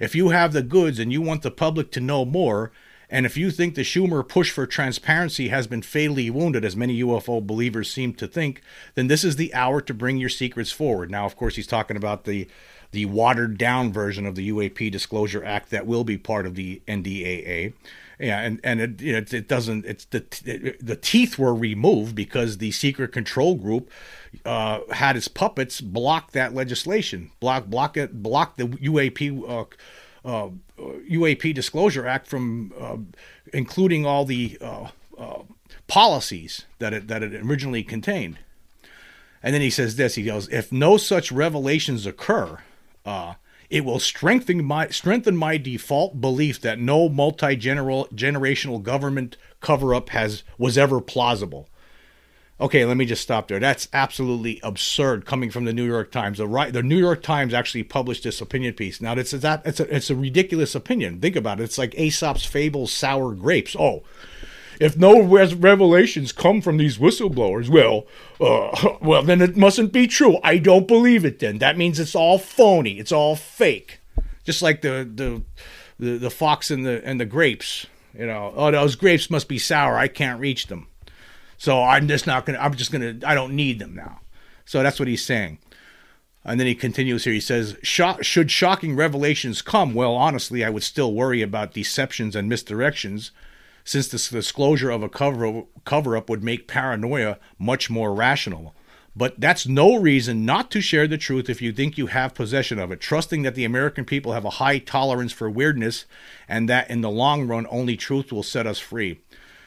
If 0.00 0.14
you 0.14 0.30
have 0.30 0.52
the 0.52 0.62
goods 0.62 0.98
and 0.98 1.12
you 1.12 1.20
want 1.20 1.42
the 1.42 1.50
public 1.50 1.90
to 1.92 2.00
know 2.00 2.24
more, 2.24 2.72
and 3.10 3.26
if 3.26 3.36
you 3.36 3.50
think 3.50 3.74
the 3.74 3.82
Schumer 3.82 4.26
push 4.26 4.50
for 4.50 4.66
transparency 4.66 5.48
has 5.48 5.66
been 5.66 5.82
fatally 5.82 6.30
wounded, 6.30 6.64
as 6.64 6.74
many 6.74 7.02
UFO 7.02 7.46
believers 7.46 7.92
seem 7.92 8.14
to 8.14 8.26
think, 8.26 8.62
then 8.94 9.08
this 9.08 9.24
is 9.24 9.36
the 9.36 9.52
hour 9.54 9.80
to 9.82 9.94
bring 9.94 10.16
your 10.16 10.30
secrets 10.30 10.72
forward. 10.72 11.10
Now, 11.10 11.26
of 11.26 11.36
course, 11.36 11.56
he's 11.56 11.66
talking 11.66 11.96
about 11.98 12.24
the 12.24 12.48
the 12.94 13.04
watered 13.06 13.58
down 13.58 13.92
version 13.92 14.24
of 14.24 14.36
the 14.36 14.50
UAP 14.50 14.90
Disclosure 14.90 15.44
Act 15.44 15.70
that 15.70 15.86
will 15.86 16.04
be 16.04 16.16
part 16.16 16.46
of 16.46 16.54
the 16.54 16.80
NDAA. 16.88 17.74
Yeah, 18.18 18.40
and 18.40 18.60
and 18.62 18.80
it 18.80 19.02
you 19.02 19.12
know, 19.12 19.18
it, 19.18 19.34
it 19.34 19.48
doesn't. 19.48 19.84
It's 19.84 20.04
the 20.06 20.24
it, 20.44 20.84
the 20.84 20.96
teeth 20.96 21.38
were 21.38 21.54
removed 21.54 22.14
because 22.14 22.58
the 22.58 22.70
secret 22.70 23.12
control 23.12 23.56
group 23.56 23.90
uh, 24.44 24.80
had 24.92 25.16
its 25.16 25.26
puppets 25.26 25.80
block 25.80 26.30
that 26.30 26.54
legislation, 26.54 27.32
block 27.40 27.66
block 27.66 27.96
it, 27.96 28.22
block 28.22 28.56
the 28.56 28.64
UAP. 28.68 29.48
Uh, 29.48 29.64
uh, 30.24 30.48
UAP 30.78 31.52
Disclosure 31.52 32.06
Act 32.06 32.26
from 32.26 32.72
uh, 32.80 32.96
including 33.52 34.06
all 34.06 34.24
the 34.24 34.56
uh, 34.58 34.88
uh, 35.18 35.42
policies 35.86 36.64
that 36.78 36.94
it 36.94 37.08
that 37.08 37.22
it 37.22 37.34
originally 37.34 37.82
contained. 37.82 38.38
And 39.42 39.52
then 39.52 39.60
he 39.60 39.68
says 39.68 39.96
this: 39.96 40.14
He 40.14 40.22
goes, 40.22 40.48
"If 40.48 40.72
no 40.72 40.96
such 40.96 41.30
revelations 41.30 42.06
occur, 42.06 42.60
uh, 43.04 43.34
it 43.70 43.84
will 43.84 43.98
strengthen 43.98 44.64
my 44.64 44.88
strengthen 44.88 45.36
my 45.36 45.56
default 45.56 46.20
belief 46.20 46.60
that 46.60 46.78
no 46.78 47.08
multi 47.08 47.56
generational 47.56 48.82
government 48.82 49.36
cover 49.60 49.94
up 49.94 50.10
has 50.10 50.42
was 50.58 50.78
ever 50.78 51.00
plausible. 51.00 51.68
Okay, 52.60 52.84
let 52.84 52.96
me 52.96 53.04
just 53.04 53.22
stop 53.22 53.48
there. 53.48 53.58
That's 53.58 53.88
absolutely 53.92 54.60
absurd 54.62 55.26
coming 55.26 55.50
from 55.50 55.64
the 55.64 55.72
New 55.72 55.84
York 55.84 56.12
Times. 56.12 56.38
The 56.38 56.46
right, 56.46 56.72
the 56.72 56.84
New 56.84 56.96
York 56.96 57.20
Times 57.20 57.52
actually 57.52 57.82
published 57.82 58.22
this 58.22 58.40
opinion 58.40 58.74
piece. 58.74 59.00
Now, 59.00 59.14
it's 59.14 59.32
it's 59.32 59.44
a 59.44 59.94
it's 59.94 60.10
a 60.10 60.14
ridiculous 60.14 60.76
opinion. 60.76 61.20
Think 61.20 61.34
about 61.34 61.60
it. 61.60 61.64
It's 61.64 61.78
like 61.78 61.98
Aesop's 61.98 62.44
fable, 62.44 62.86
sour 62.86 63.34
grapes. 63.34 63.74
Oh, 63.76 64.04
if 64.80 64.96
no 64.96 65.22
revelations 65.22 66.32
come 66.32 66.60
from 66.60 66.76
these 66.76 66.98
whistleblowers, 66.98 67.68
well, 67.68 68.06
uh, 68.40 68.96
well, 69.00 69.22
then 69.22 69.40
it 69.40 69.56
mustn't 69.56 69.92
be 69.92 70.06
true. 70.06 70.38
I 70.42 70.58
don't 70.58 70.88
believe 70.88 71.24
it. 71.24 71.38
Then 71.38 71.58
that 71.58 71.76
means 71.76 71.98
it's 71.98 72.14
all 72.14 72.38
phony. 72.38 72.98
It's 72.98 73.12
all 73.12 73.36
fake. 73.36 74.00
Just 74.44 74.62
like 74.62 74.82
the 74.82 75.08
the 75.12 75.42
the, 75.98 76.18
the 76.18 76.30
fox 76.30 76.70
and 76.70 76.84
the 76.84 77.04
and 77.04 77.20
the 77.20 77.26
grapes. 77.26 77.86
You 78.16 78.26
know, 78.26 78.52
oh, 78.54 78.70
those 78.70 78.94
grapes 78.94 79.28
must 79.28 79.48
be 79.48 79.58
sour. 79.58 79.96
I 79.96 80.06
can't 80.06 80.38
reach 80.38 80.68
them, 80.68 80.86
so 81.58 81.82
I'm 81.82 82.06
just 82.06 82.26
not 82.26 82.46
gonna. 82.46 82.58
I'm 82.58 82.74
just 82.74 82.92
gonna. 82.92 83.18
I 83.26 83.34
don't 83.34 83.56
need 83.56 83.78
them 83.78 83.94
now. 83.94 84.20
So 84.64 84.82
that's 84.82 84.98
what 84.98 85.08
he's 85.08 85.24
saying. 85.24 85.58
And 86.44 86.60
then 86.60 86.66
he 86.66 86.74
continues 86.74 87.24
here. 87.24 87.32
He 87.32 87.40
says, 87.40 87.76
Should 87.82 88.50
shocking 88.50 88.96
revelations 88.96 89.62
come, 89.62 89.94
well, 89.94 90.14
honestly, 90.14 90.62
I 90.62 90.70
would 90.70 90.82
still 90.82 91.14
worry 91.14 91.40
about 91.40 91.72
deceptions 91.72 92.36
and 92.36 92.50
misdirections 92.50 93.30
since 93.84 94.08
the 94.08 94.18
disclosure 94.18 94.90
of 94.90 95.02
a 95.02 95.08
cover, 95.08 95.62
cover 95.84 96.16
up 96.16 96.28
would 96.30 96.42
make 96.42 96.66
paranoia 96.66 97.38
much 97.58 97.90
more 97.90 98.14
rational. 98.14 98.74
But 99.16 99.38
that's 99.38 99.66
no 99.66 99.94
reason 99.94 100.44
not 100.44 100.70
to 100.72 100.80
share 100.80 101.06
the 101.06 101.18
truth 101.18 101.48
if 101.48 101.62
you 101.62 101.72
think 101.72 101.96
you 101.96 102.06
have 102.06 102.34
possession 102.34 102.80
of 102.80 102.90
it, 102.90 103.00
trusting 103.00 103.42
that 103.42 103.54
the 103.54 103.64
American 103.64 104.04
people 104.04 104.32
have 104.32 104.44
a 104.44 104.50
high 104.50 104.78
tolerance 104.78 105.32
for 105.32 105.48
weirdness 105.48 106.04
and 106.48 106.68
that 106.68 106.90
in 106.90 107.00
the 107.00 107.10
long 107.10 107.46
run 107.46 107.66
only 107.70 107.96
truth 107.96 108.32
will 108.32 108.42
set 108.42 108.66
us 108.66 108.80
free. 108.80 109.20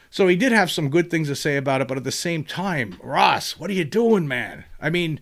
So 0.10 0.28
he 0.28 0.36
did 0.36 0.52
have 0.52 0.72
some 0.72 0.90
good 0.90 1.10
things 1.10 1.30
to 1.30 1.36
say 1.36 1.56
about 1.56 1.82
it, 1.82 1.88
but 1.88 1.98
at 1.98 2.04
the 2.04 2.12
same 2.12 2.44
time, 2.44 2.98
Ross, 3.02 3.58
what 3.58 3.70
are 3.70 3.74
you 3.74 3.86
doing, 3.86 4.28
man? 4.28 4.66
I 4.82 4.90
mean, 4.90 5.22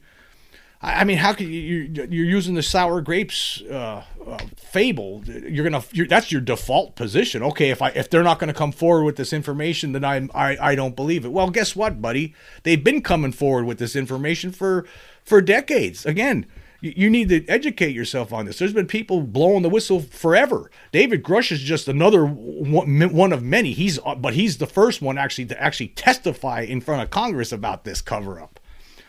I 0.82 1.04
mean, 1.04 1.18
how 1.18 1.34
can 1.34 1.50
you? 1.50 1.90
You're 1.94 2.26
using 2.26 2.54
the 2.54 2.62
sour 2.62 3.02
grapes 3.02 3.62
uh, 3.64 4.04
uh, 4.28 4.38
fable. 4.56 5.24
You're 5.26 5.64
gonna. 5.64 5.84
You're, 5.92 6.06
that's 6.06 6.32
your 6.32 6.42
default 6.42 6.96
position. 6.96 7.42
Okay, 7.42 7.70
if 7.70 7.82
I 7.82 7.90
if 7.90 8.10
they're 8.10 8.24
not 8.24 8.40
going 8.40 8.50
to 8.50 8.54
come 8.54 8.72
forward 8.72 9.04
with 9.06 9.16
this 9.16 9.34
information, 9.34 9.94
then 9.94 10.04
I'm, 10.04 10.30
I 10.36 10.58
I 10.58 10.76
don't 10.76 10.96
believe 10.96 11.26
it. 11.26 11.32
Well, 11.32 11.50
guess 11.50 11.76
what, 11.76 12.02
buddy? 12.02 12.36
They've 12.64 12.84
been 12.84 13.02
coming 13.02 13.32
forward 13.32 13.66
with 13.66 13.80
this 13.80 13.96
information 13.96 14.52
for 14.52 14.86
for 15.24 15.42
decades. 15.42 16.06
Again, 16.06 16.46
you, 16.82 16.94
you 16.96 17.10
need 17.10 17.30
to 17.30 17.48
educate 17.48 17.96
yourself 17.96 18.32
on 18.32 18.46
this. 18.46 18.60
There's 18.60 18.74
been 18.74 18.86
people 18.86 19.22
blowing 19.22 19.64
the 19.64 19.70
whistle 19.70 20.02
forever. 20.02 20.70
David 20.92 21.24
Grusch 21.24 21.52
is 21.52 21.62
just 21.62 21.88
another 21.88 22.26
one, 22.26 23.14
one 23.14 23.34
of 23.34 23.42
many. 23.42 23.72
He's 23.72 23.98
but 24.18 24.34
he's 24.36 24.58
the 24.58 24.68
first 24.68 25.02
one 25.02 25.18
actually 25.18 25.46
to 25.46 25.62
actually 25.62 25.90
testify 25.90 26.62
in 26.62 26.82
front 26.82 27.02
of 27.02 27.10
Congress 27.10 27.52
about 27.52 27.86
this 27.86 28.02
cover 28.02 28.40
up. 28.40 28.60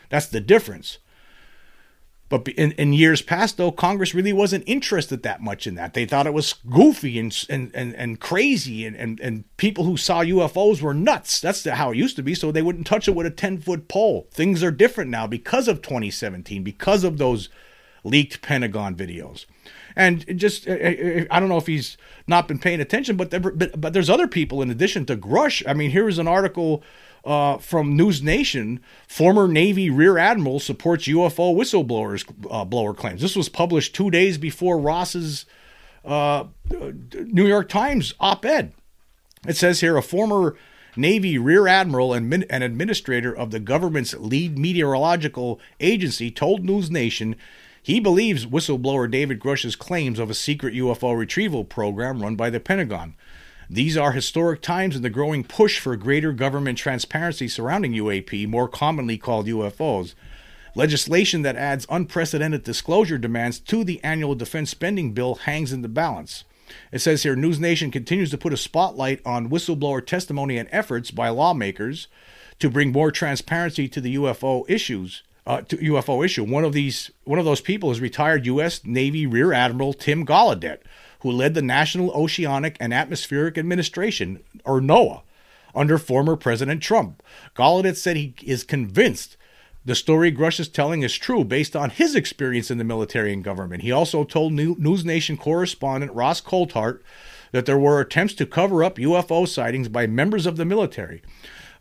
That's 0.09 0.27
the 0.27 0.39
difference. 0.39 0.99
But 2.29 2.47
in, 2.49 2.73
in 2.73 2.91
years 2.91 3.21
past, 3.21 3.55
though, 3.55 3.71
Congress 3.71 4.13
really 4.13 4.33
wasn't 4.33 4.65
interested 4.67 5.23
that 5.23 5.41
much 5.41 5.65
in 5.65 5.75
that. 5.75 5.93
They 5.93 6.05
thought 6.05 6.27
it 6.27 6.33
was 6.33 6.55
goofy 6.69 7.17
and 7.19 7.45
and, 7.49 7.71
and, 7.73 7.95
and 7.95 8.19
crazy, 8.19 8.85
and, 8.85 8.95
and, 8.97 9.19
and 9.21 9.57
people 9.57 9.85
who 9.85 9.95
saw 9.95 10.23
UFOs 10.23 10.81
were 10.81 10.93
nuts. 10.93 11.39
That's 11.39 11.63
how 11.63 11.91
it 11.91 11.97
used 11.97 12.17
to 12.17 12.23
be, 12.23 12.35
so 12.35 12.51
they 12.51 12.61
wouldn't 12.61 12.87
touch 12.87 13.07
it 13.07 13.15
with 13.15 13.25
a 13.25 13.31
10 13.31 13.59
foot 13.59 13.87
pole. 13.87 14.27
Things 14.31 14.61
are 14.61 14.71
different 14.71 15.09
now 15.09 15.25
because 15.25 15.67
of 15.69 15.81
2017, 15.81 16.63
because 16.63 17.05
of 17.05 17.17
those 17.17 17.47
leaked 18.03 18.41
Pentagon 18.41 18.95
videos. 18.95 19.45
And 19.95 20.25
just, 20.37 20.67
eh, 20.67 20.77
eh, 20.79 20.95
eh, 20.99 21.25
I 21.31 21.39
don't 21.39 21.49
know 21.49 21.57
if 21.57 21.67
he's 21.67 21.97
not 22.27 22.47
been 22.47 22.59
paying 22.59 22.79
attention, 22.79 23.15
but, 23.15 23.31
there, 23.31 23.39
but, 23.39 23.79
but 23.79 23.93
there's 23.93 24.09
other 24.09 24.27
people 24.27 24.61
in 24.61 24.69
addition 24.69 25.05
to 25.07 25.17
Grusch. 25.17 25.63
I 25.67 25.73
mean, 25.73 25.91
here 25.91 26.07
is 26.07 26.19
an 26.19 26.27
article 26.27 26.83
uh, 27.27 27.57
from 27.57 27.97
News 27.97 28.23
Nation, 28.23 28.79
former 29.05 29.49
Navy 29.49 29.89
Rear 29.89 30.17
Admiral 30.17 30.61
supports 30.61 31.07
UFO 31.07 31.53
whistleblowers 31.53 32.25
uh, 32.49 32.63
blower 32.63 32.93
claims. 32.93 33.21
This 33.21 33.35
was 33.35 33.49
published 33.49 33.93
two 33.93 34.09
days 34.09 34.37
before 34.37 34.79
Ross's 34.79 35.45
uh, 36.05 36.45
New 36.71 37.45
York 37.45 37.67
Times 37.67 38.13
op-ed. 38.21 38.71
It 39.45 39.57
says 39.57 39.81
here 39.81 39.97
a 39.97 40.01
former 40.01 40.55
Navy 40.95 41.37
Rear 41.37 41.67
Admiral 41.67 42.13
and, 42.13 42.45
and 42.49 42.63
administrator 42.63 43.35
of 43.35 43.51
the 43.51 43.59
government's 43.59 44.13
lead 44.13 44.57
meteorological 44.57 45.59
agency 45.81 46.31
told 46.31 46.63
News 46.63 46.89
Nation 46.89 47.35
he 47.83 47.99
believes 47.99 48.45
whistleblower 48.45 49.09
David 49.11 49.39
Grusch's 49.39 49.75
claims 49.75 50.17
of 50.17 50.29
a 50.29 50.33
secret 50.33 50.73
UFO 50.73 51.17
retrieval 51.17 51.65
program 51.65 52.21
run 52.21 52.35
by 52.35 52.49
the 52.49 52.59
Pentagon. 52.59 53.15
These 53.69 53.97
are 53.97 54.13
historic 54.13 54.61
times 54.61 54.95
in 54.95 55.01
the 55.01 55.09
growing 55.09 55.43
push 55.43 55.79
for 55.79 55.95
greater 55.97 56.31
government 56.31 56.77
transparency 56.77 57.49
surrounding 57.49 57.91
UAP, 57.91 58.47
more 58.47 58.69
commonly 58.69 59.17
called 59.17 59.47
UFOs. 59.47 60.13
Legislation 60.73 61.41
that 61.41 61.57
adds 61.57 61.85
unprecedented 61.89 62.63
disclosure 62.63 63.17
demands 63.17 63.59
to 63.59 63.83
the 63.83 64.01
annual 64.03 64.35
defense 64.35 64.69
spending 64.69 65.11
bill 65.11 65.35
hangs 65.35 65.73
in 65.73 65.81
the 65.81 65.89
balance. 65.89 66.45
It 66.91 66.99
says 66.99 67.23
here 67.23 67.35
News 67.35 67.59
Nation 67.59 67.91
continues 67.91 68.29
to 68.31 68.37
put 68.37 68.53
a 68.53 68.57
spotlight 68.57 69.19
on 69.25 69.49
whistleblower 69.49 70.05
testimony 70.05 70.57
and 70.57 70.69
efforts 70.71 71.11
by 71.11 71.29
lawmakers 71.29 72.07
to 72.59 72.69
bring 72.69 72.91
more 72.91 73.11
transparency 73.11 73.87
to 73.89 73.99
the 73.99 74.15
UFO 74.15 74.63
issues. 74.69 75.23
Uh, 75.45 75.61
to 75.61 75.77
UFO 75.77 76.25
issue. 76.25 76.43
One 76.43 76.65
of 76.65 76.73
these, 76.73 77.09
one 77.23 77.39
of 77.39 77.45
those 77.45 77.61
people 77.61 77.89
is 77.89 78.01
retired 78.01 78.45
U.S. 78.47 78.83
Navy 78.83 79.25
Rear 79.25 79.53
Admiral 79.53 79.93
Tim 79.93 80.25
Gallaudet, 80.25 80.79
who 81.27 81.33
led 81.33 81.55
the 81.55 81.61
National 81.61 82.09
Oceanic 82.11 82.77
and 82.79 82.93
Atmospheric 82.93 83.57
Administration, 83.57 84.39
or 84.63 84.79
NOAA, 84.79 85.23
under 85.75 85.97
former 85.97 86.37
President 86.37 86.81
Trump. 86.81 87.21
Gallaudet 87.53 87.97
said 87.97 88.15
he 88.15 88.33
is 88.45 88.63
convinced 88.63 89.35
the 89.83 89.93
story 89.93 90.31
Grusch 90.31 90.57
is 90.57 90.69
telling 90.69 91.01
is 91.01 91.13
true 91.17 91.43
based 91.43 91.75
on 91.75 91.89
his 91.89 92.15
experience 92.15 92.71
in 92.71 92.77
the 92.77 92.85
military 92.85 93.33
and 93.33 93.43
government. 93.43 93.83
He 93.83 93.91
also 93.91 94.23
told 94.23 94.53
News 94.53 95.03
Nation 95.03 95.35
correspondent 95.35 96.13
Ross 96.13 96.39
Coulthart 96.39 97.01
that 97.51 97.65
there 97.65 97.77
were 97.77 97.99
attempts 97.99 98.33
to 98.35 98.45
cover 98.45 98.81
up 98.81 98.95
UFO 98.95 99.45
sightings 99.45 99.89
by 99.89 100.07
members 100.07 100.45
of 100.45 100.55
the 100.55 100.63
military. 100.63 101.21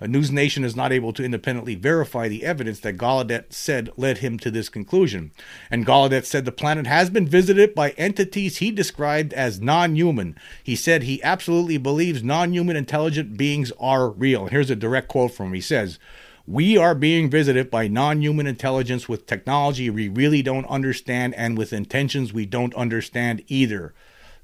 A 0.01 0.07
news 0.07 0.31
Nation 0.31 0.65
is 0.65 0.77
not 0.77 0.93
able 0.93 1.13
to 1.15 1.25
independently 1.25 1.75
verify 1.75 2.29
the 2.29 2.45
evidence 2.45 2.81
that 2.81 2.99
Gallaudet 2.99 3.53
said 3.53 3.91
led 3.97 4.19
him 4.19 4.39
to 4.41 4.51
this 4.51 4.69
conclusion. 4.69 5.31
And 5.71 5.87
Gallaudet 5.87 6.27
said 6.27 6.45
the 6.45 6.53
planet 6.53 6.87
has 6.87 7.09
been 7.09 7.27
visited 7.27 7.75
by 7.75 7.91
entities 7.93 8.59
he 8.59 8.71
described 8.71 9.33
as 9.33 9.61
non 9.61 9.97
human. 9.97 10.37
He 10.63 10.77
said 10.77 11.03
he 11.03 11.23
absolutely 11.23 11.79
believes 11.79 12.23
non 12.23 12.53
human 12.53 12.77
intelligent 12.77 13.37
beings 13.37 13.73
are 13.81 14.11
real. 14.11 14.47
Here's 14.47 14.71
a 14.71 14.77
direct 14.77 15.09
quote 15.09 15.33
from 15.33 15.47
him. 15.47 15.55
He 15.55 15.61
says, 15.61 15.99
we 16.49 16.77
are 16.77 16.95
being 16.95 17.29
visited 17.29 17.71
by 17.73 17.89
non 17.89 18.23
human 18.23 18.47
intelligence 18.47 19.09
with 19.09 19.27
technology 19.27 19.91
we 19.91 20.09
really 20.09 20.43
don't 20.43 20.67
understand 20.67 21.35
and 21.35 21.59
with 21.59 21.73
intentions 21.73 22.33
we 22.33 22.47
don't 22.47 22.75
understand 22.75 23.43
either. 23.49 23.95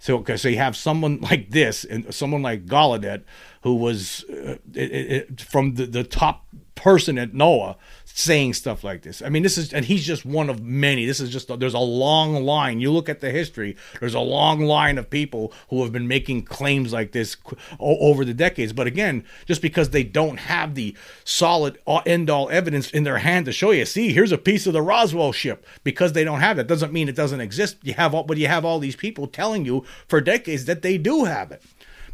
So, 0.02 0.18
because 0.18 0.42
they 0.42 0.56
have 0.56 0.76
someone 0.76 1.21
like 1.21 1.50
this 1.50 1.85
and 1.85 2.12
someone 2.12 2.42
like 2.42 2.66
Gallaudet, 2.66 3.23
who 3.62 3.76
was 3.76 4.25
uh, 4.25 4.56
it, 4.75 4.90
it, 4.90 5.40
from 5.40 5.75
the, 5.75 5.87
the 5.87 6.02
top 6.02 6.44
person 6.75 7.18
at 7.18 7.35
NOAA 7.35 7.76
saying 8.14 8.54
stuff 8.54 8.85
like 8.85 9.02
this. 9.02 9.23
I 9.23 9.28
mean, 9.28 9.42
this 9.42 9.57
is, 9.57 9.73
and 9.73 9.85
he's 9.85 10.04
just 10.04 10.25
one 10.25 10.50
of 10.50 10.62
many. 10.62 11.07
This 11.07 11.21
is 11.21 11.31
just, 11.31 11.49
there's 11.59 11.75
a 11.75 11.78
long 11.78 12.45
line. 12.45 12.81
You 12.81 12.92
look 12.92 13.09
at 13.09 13.21
the 13.21 13.31
history, 13.31 13.76
there's 14.00 14.14
a 14.14 14.21
long 14.21 14.61
line 14.61 14.99
of 14.99 15.09
people 15.09 15.52
who 15.71 15.83
have 15.83 15.92
been 15.92 16.09
making 16.09 16.45
claims 16.45 16.92
like 16.92 17.12
this 17.12 17.37
over 17.78 18.25
the 18.25 18.35
decades. 18.35 18.73
But 18.73 18.87
again, 18.87 19.25
just 19.47 19.62
because 19.62 19.90
they 19.90 20.04
don't 20.04 20.38
have 20.38 20.75
the 20.75 20.97
solid 21.25 21.78
uh, 21.87 22.02
end 22.07 22.28
all 22.28 22.50
evidence 22.50 22.90
in 22.90 23.04
their 23.04 23.19
hand 23.19 23.47
to 23.47 23.52
show 23.52 23.71
you, 23.71 23.87
see, 23.87 24.12
here's 24.12 24.33
a 24.33 24.38
piece 24.38 24.66
of 24.66 24.73
the 24.73 24.83
Roswell 24.83 25.33
ship, 25.33 25.66
because 25.85 26.12
they 26.12 26.25
don't 26.25 26.40
have 26.40 26.59
it 26.59 26.66
doesn't 26.66 26.92
mean 26.92 27.09
it 27.09 27.16
doesn't 27.16 27.40
exist. 27.40 27.76
You 27.83 27.95
have 27.95 28.14
all, 28.14 28.25
but 28.25 28.37
you 28.37 28.49
have 28.49 28.64
all 28.64 28.78
these 28.78 28.97
people 28.97 29.26
telling 29.26 29.64
you 29.64 29.85
for 30.07 30.21
decades 30.21 30.66
that 30.66 30.83
they 30.83 30.99
do 30.99 31.25
have 31.25 31.50
it. 31.50 31.62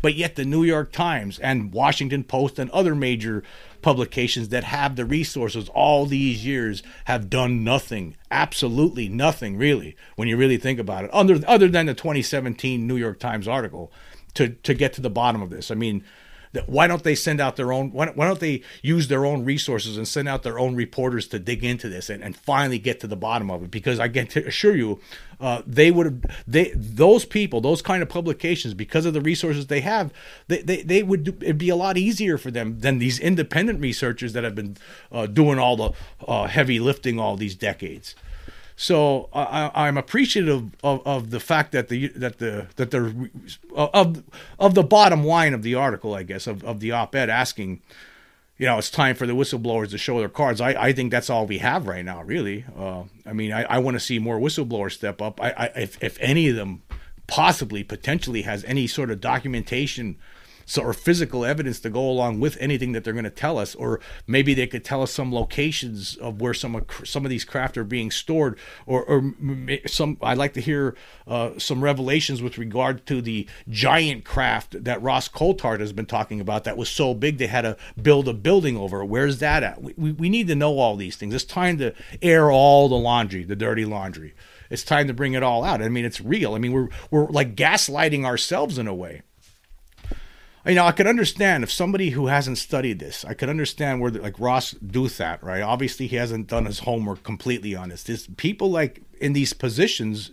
But 0.01 0.15
yet, 0.15 0.37
the 0.37 0.45
New 0.45 0.63
York 0.63 0.93
Times 0.93 1.41
and 1.41 1.73
Washington 1.73 2.23
Post 2.23 2.61
and 2.61 2.71
other 2.71 2.95
major 2.95 3.43
publications 3.83 4.49
that 4.49 4.65
have 4.65 4.97
the 4.97 5.05
resources 5.05 5.69
all 5.71 6.07
these 6.07 6.45
years 6.45 6.83
have 7.05 7.31
done 7.31 7.63
nothing 7.65 8.17
absolutely 8.31 9.09
nothing 9.09 9.57
really 9.57 9.97
when 10.17 10.29
you 10.29 10.37
really 10.37 10.57
think 10.57 10.79
about 10.79 11.05
it 11.05 11.11
other 11.11 11.41
other 11.47 11.69
than 11.69 11.87
the 11.87 11.95
2017 11.95 12.87
New 12.87 12.97
York 12.97 13.19
Times 13.19 13.49
article 13.49 13.93
to 14.35 14.49
to 14.49 14.75
get 14.75 14.93
to 14.95 15.01
the 15.01 15.11
bottom 15.11 15.43
of 15.43 15.51
this. 15.51 15.71
I 15.71 15.75
mean 15.75 16.05
why 16.67 16.87
don't 16.87 17.03
they 17.03 17.15
send 17.15 17.41
out 17.41 17.57
their 17.57 17.73
own 17.73 17.93
why 17.93 18.07
don't, 18.07 18.17
why 18.17 18.27
don't 18.27 18.41
they 18.41 18.63
use 18.83 19.09
their 19.09 19.25
own 19.25 19.45
resources 19.45 19.97
and 19.97 20.07
send 20.07 20.29
out 20.29 20.43
their 20.43 20.59
own 20.59 20.75
reporters 20.75 21.27
to 21.29 21.39
dig 21.39 21.65
into 21.65 21.89
this 21.89 22.09
and, 22.09 22.23
and 22.23 22.37
finally 22.37 22.79
get 22.79 23.01
to 23.01 23.07
the 23.07 23.17
bottom 23.17 23.51
of 23.51 23.63
it? 23.63 23.71
Because 23.71 24.01
i 24.01 24.09
can 24.09 24.27
assure 24.47 24.77
you 24.77 25.01
uh, 25.41 25.63
they 25.67 25.91
would 25.91 26.07
have 26.07 26.21
they 26.47 26.73
those 26.75 27.25
people 27.25 27.61
those 27.61 27.83
kind 27.83 28.03
of 28.03 28.09
publications 28.09 28.75
because 28.75 29.07
of 29.07 29.15
the 29.15 29.21
resources 29.21 29.67
they 29.67 29.81
have 29.81 30.13
they, 30.49 30.63
they, 30.63 30.83
they 30.83 31.03
would 31.03 31.25
do, 31.25 31.37
it'd 31.41 31.59
be 31.59 31.69
a 31.69 31.77
lot 31.77 31.97
easier 31.97 32.39
for 32.39 32.51
them 32.51 32.81
than 32.81 32.99
these 32.99 33.19
independent 33.21 33.81
researchers 33.81 34.33
that 34.33 34.45
have 34.45 34.55
been 34.55 34.77
uh, 35.13 35.27
doing 35.27 35.59
all 35.59 35.77
the 35.77 35.91
uh, 36.27 36.47
heavy 36.47 36.81
lifting 36.81 37.19
all 37.21 37.37
these 37.37 37.55
decades 37.55 38.15
so 38.81 39.29
I, 39.33 39.89
am 39.89 39.99
appreciative 39.99 40.71
of, 40.85 41.05
of 41.05 41.31
the 41.31 41.41
fact 41.41 41.73
that 41.73 41.89
the 41.89 42.07
that 42.11 42.39
the 42.39 42.69
that 42.77 42.93
the 42.93 43.29
of 43.75 44.23
of 44.57 44.75
the 44.77 44.85
bottom 44.85 45.25
line 45.25 45.53
of 45.53 45.65
the 45.65 45.75
article, 45.75 46.15
I 46.15 46.23
guess, 46.23 46.47
of, 46.47 46.63
of 46.63 46.79
the 46.79 46.93
op-ed 46.93 47.29
asking, 47.29 47.83
you 48.57 48.67
know, 48.67 48.79
it's 48.79 48.89
time 48.89 49.17
for 49.17 49.27
the 49.27 49.33
whistleblowers 49.33 49.91
to 49.91 49.99
show 49.99 50.21
their 50.21 50.29
cards. 50.29 50.61
I, 50.61 50.75
I 50.81 50.93
think 50.93 51.11
that's 51.11 51.29
all 51.29 51.45
we 51.45 51.59
have 51.59 51.89
right 51.89 52.05
now, 52.05 52.23
really. 52.23 52.67
Uh, 52.79 53.03
I 53.27 53.33
mean, 53.33 53.53
I, 53.53 53.65
I 53.65 53.79
want 53.79 53.97
to 53.97 54.01
see 54.01 54.21
more 54.21 54.39
whistleblowers 54.39 54.93
step 54.93 55.21
up. 55.21 55.43
I, 55.43 55.51
I 55.51 55.65
if 55.75 56.01
if 56.01 56.17
any 56.21 56.49
of 56.49 56.55
them 56.55 56.83
possibly 57.27 57.83
potentially 57.83 58.43
has 58.43 58.63
any 58.63 58.87
sort 58.87 59.11
of 59.11 59.21
documentation 59.21 60.15
so 60.69 60.83
or 60.83 60.93
physical 60.93 61.45
evidence 61.45 61.81
to 61.81 61.91
go 61.91 62.01
along 62.01 62.41
with 62.41 62.57
anything 62.61 62.93
that 62.93 63.03
they're 63.03 63.13
going 63.13 63.25
to 63.25 63.31
tell 63.31 63.59
us 63.59 63.75
or 63.75 64.01
maybe 64.27 64.55
they 64.55 64.67
could 64.67 64.85
tell 64.85 65.03
us 65.03 65.11
some 65.11 65.33
locations 65.33 66.17
of 66.17 66.41
where 66.41 66.55
some 66.55 66.77
of 66.77 66.85
some 67.05 67.25
of 67.25 67.31
these 67.31 67.45
craft 67.45 67.77
are 67.79 67.85
being 67.85 68.11
stored 68.11 68.59
or, 68.87 69.03
or 69.05 69.35
some 69.87 70.19
I'd 70.23 70.39
like 70.39 70.53
to 70.55 70.61
hear 70.61 70.95
uh, 71.27 71.59
some 71.59 71.83
revelations 71.83 72.43
with 72.43 72.59
regard 72.59 73.07
to 73.07 73.23
the 73.23 73.49
giant 73.69 74.25
craft 74.25 74.85
that 74.85 75.03
Ross 75.03 75.29
Coulthart 75.29 75.81
has 75.81 75.93
been 75.93 76.07
talking 76.07 76.41
about 76.41 76.65
that 76.65 76.77
was 76.77 76.89
so 76.89 77.15
big 77.15 77.39
they 77.39 77.47
had 77.47 77.63
to 77.63 77.77
build 78.01 78.29
a 78.29 78.35
building 78.35 78.77
over. 78.77 79.05
Where's 79.05 79.39
that 79.39 79.63
at? 79.63 79.83
We, 79.83 79.95
we, 79.97 80.13
we 80.13 80.29
need 80.29 80.49
to 80.49 80.55
know 80.55 80.79
all 80.79 80.97
these 80.97 81.17
things. 81.17 81.35
It's 81.35 81.45
time 81.45 81.79
to 81.79 81.95
air 82.21 82.51
all 82.51 82.89
the 82.89 82.97
laundry 82.97 83.45
the 83.45 83.57
dirty 83.57 83.85
laundry. 83.85 84.35
It's 84.71 84.85
time 84.85 85.07
to 85.07 85.15
bring 85.15 85.33
it 85.33 85.43
all 85.43 85.65
out. 85.65 85.81
I 85.81 85.89
mean, 85.89 86.05
it's 86.05 86.21
real. 86.21 86.55
I 86.55 86.59
mean, 86.59 86.73
we're 86.73 86.89
we're 87.11 87.27
like 87.29 87.57
gaslighting 87.57 88.25
ourselves 88.25 88.77
in 88.77 88.87
a 88.87 88.95
way 88.95 89.23
you 90.69 90.75
know, 90.75 90.85
I 90.85 90.93
could 90.93 91.07
understand 91.07 91.65
if 91.65 91.73
somebody 91.73 92.11
who 92.11 92.27
hasn't 92.27 92.59
studied 92.59 92.99
this, 92.99 93.25
I 93.25 93.35
could 93.35 93.49
understand 93.49 94.01
where, 94.01 94.11
like 94.11 94.39
Ross 94.39 94.75
Douthat, 94.75 95.43
right? 95.43 95.63
Obviously, 95.63 96.07
he 96.07 96.17
hasn't 96.17 96.47
done 96.47 96.67
his 96.67 96.81
homework 96.81 97.23
completely 97.23 97.75
on 97.75 97.89
this. 97.89 98.03
This 98.03 98.29
people 98.37 98.71
like 98.71 99.03
in 99.21 99.33
these 99.33 99.53
positions, 99.53 100.31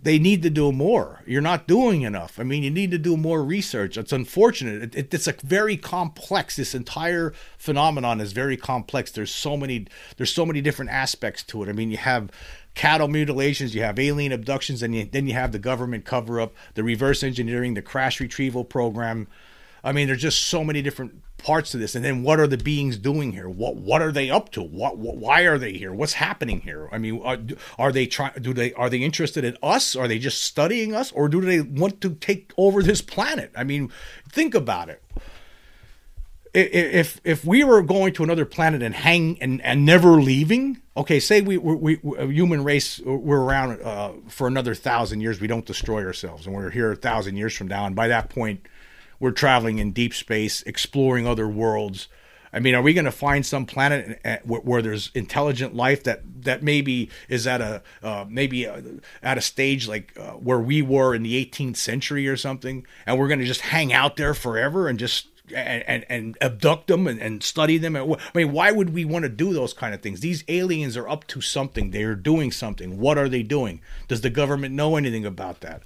they 0.00 0.18
need 0.18 0.42
to 0.42 0.50
do 0.50 0.70
more. 0.70 1.22
You're 1.26 1.42
not 1.42 1.66
doing 1.66 2.02
enough. 2.02 2.38
I 2.38 2.44
mean, 2.44 2.62
you 2.62 2.70
need 2.70 2.92
to 2.92 2.98
do 2.98 3.16
more 3.16 3.42
research. 3.42 3.96
It's 3.96 4.12
unfortunate. 4.12 4.82
It, 4.82 4.94
it, 4.94 5.14
it's 5.14 5.26
a 5.26 5.34
very 5.42 5.76
complex. 5.76 6.54
This 6.54 6.74
entire 6.74 7.32
phenomenon 7.56 8.20
is 8.20 8.32
very 8.32 8.56
complex. 8.56 9.10
There's 9.10 9.32
so 9.32 9.56
many. 9.56 9.86
There's 10.16 10.32
so 10.32 10.46
many 10.46 10.60
different 10.60 10.92
aspects 10.92 11.42
to 11.44 11.64
it. 11.64 11.68
I 11.68 11.72
mean, 11.72 11.90
you 11.90 11.96
have 11.96 12.30
cattle 12.78 13.08
mutilations, 13.08 13.74
you 13.74 13.82
have 13.82 13.98
alien 13.98 14.30
abductions, 14.30 14.84
and 14.84 14.94
you, 14.94 15.04
then 15.04 15.26
you 15.26 15.32
have 15.32 15.50
the 15.50 15.58
government 15.58 16.04
cover 16.04 16.40
up, 16.40 16.54
the 16.74 16.84
reverse 16.84 17.24
engineering, 17.24 17.74
the 17.74 17.82
crash 17.82 18.20
retrieval 18.20 18.64
program. 18.64 19.26
I 19.82 19.92
mean, 19.92 20.08
there's 20.08 20.22
just 20.22 20.46
so 20.46 20.64
many 20.64 20.82
different 20.82 21.22
parts 21.38 21.70
to 21.70 21.76
this. 21.76 21.94
And 21.94 22.04
then 22.04 22.22
what 22.22 22.40
are 22.40 22.46
the 22.46 22.56
beings 22.56 22.98
doing 22.98 23.32
here? 23.32 23.48
What 23.48 23.76
what 23.76 24.02
are 24.02 24.12
they 24.12 24.30
up 24.30 24.50
to? 24.52 24.62
What, 24.62 24.98
what 24.98 25.16
why 25.16 25.42
are 25.42 25.58
they 25.58 25.72
here? 25.72 25.92
What's 25.92 26.14
happening 26.14 26.60
here? 26.60 26.88
I 26.92 26.98
mean, 26.98 27.20
are, 27.22 27.38
are 27.78 27.92
they 27.92 28.06
trying? 28.06 28.40
Do 28.40 28.52
they 28.52 28.72
are 28.74 28.90
they 28.90 28.98
interested 28.98 29.44
in 29.44 29.56
us? 29.62 29.94
Are 29.96 30.08
they 30.08 30.18
just 30.18 30.42
studying 30.42 30.94
us, 30.94 31.12
or 31.12 31.28
do 31.28 31.40
they 31.40 31.60
want 31.60 32.00
to 32.02 32.14
take 32.14 32.52
over 32.56 32.82
this 32.82 33.02
planet? 33.02 33.52
I 33.56 33.64
mean, 33.64 33.90
think 34.30 34.54
about 34.54 34.88
it 34.88 35.02
if 36.54 37.20
if 37.24 37.44
we 37.44 37.62
were 37.64 37.82
going 37.82 38.12
to 38.14 38.22
another 38.22 38.44
planet 38.44 38.82
and 38.82 38.94
hang 38.94 39.40
and, 39.40 39.60
and 39.62 39.84
never 39.84 40.12
leaving 40.20 40.80
okay 40.96 41.20
say 41.20 41.40
we 41.40 41.56
we, 41.56 41.96
we 41.96 42.16
a 42.18 42.26
human 42.26 42.64
race 42.64 43.00
we're 43.00 43.40
around 43.40 43.80
uh, 43.82 44.12
for 44.28 44.46
another 44.46 44.74
thousand 44.74 45.20
years 45.20 45.40
we 45.40 45.46
don't 45.46 45.66
destroy 45.66 46.04
ourselves 46.04 46.46
and 46.46 46.54
we're 46.54 46.70
here 46.70 46.92
a 46.92 46.96
thousand 46.96 47.36
years 47.36 47.54
from 47.54 47.68
now 47.68 47.86
and 47.86 47.94
by 47.94 48.08
that 48.08 48.30
point 48.30 48.66
we're 49.20 49.30
traveling 49.30 49.78
in 49.78 49.92
deep 49.92 50.14
space 50.14 50.62
exploring 50.62 51.26
other 51.26 51.48
worlds 51.48 52.08
I 52.52 52.60
mean, 52.60 52.74
are 52.74 52.82
we 52.82 52.94
going 52.94 53.04
to 53.04 53.12
find 53.12 53.44
some 53.44 53.66
planet 53.66 54.20
where 54.44 54.82
there's 54.82 55.10
intelligent 55.14 55.74
life 55.74 56.04
that 56.04 56.22
that 56.42 56.62
maybe 56.62 57.10
is 57.28 57.46
at 57.46 57.60
a 57.60 57.82
uh, 58.02 58.24
maybe 58.28 58.64
a, 58.64 58.82
at 59.22 59.38
a 59.38 59.40
stage 59.40 59.86
like 59.86 60.18
uh, 60.18 60.32
where 60.32 60.58
we 60.58 60.82
were 60.82 61.14
in 61.14 61.22
the 61.22 61.44
18th 61.44 61.76
century 61.76 62.26
or 62.26 62.36
something, 62.36 62.86
and 63.06 63.18
we're 63.18 63.28
going 63.28 63.40
to 63.40 63.46
just 63.46 63.62
hang 63.62 63.92
out 63.92 64.16
there 64.16 64.34
forever 64.34 64.88
and 64.88 64.98
just 64.98 65.26
and, 65.54 65.82
and, 65.86 66.04
and 66.08 66.38
abduct 66.40 66.88
them 66.88 67.06
and, 67.06 67.20
and 67.20 67.42
study 67.42 67.78
them. 67.78 67.96
I 67.96 68.16
mean, 68.34 68.52
why 68.52 68.70
would 68.70 68.90
we 68.90 69.04
want 69.04 69.24
to 69.24 69.30
do 69.30 69.52
those 69.52 69.72
kind 69.72 69.94
of 69.94 70.02
things? 70.02 70.20
These 70.20 70.44
aliens 70.48 70.96
are 70.96 71.08
up 71.08 71.26
to 71.28 71.40
something. 71.40 71.90
They 71.90 72.02
are 72.02 72.14
doing 72.14 72.52
something. 72.52 72.98
What 72.98 73.16
are 73.16 73.28
they 73.28 73.42
doing? 73.42 73.80
Does 74.08 74.20
the 74.20 74.30
government 74.30 74.74
know 74.74 74.96
anything 74.96 75.24
about 75.24 75.60
that? 75.60 75.82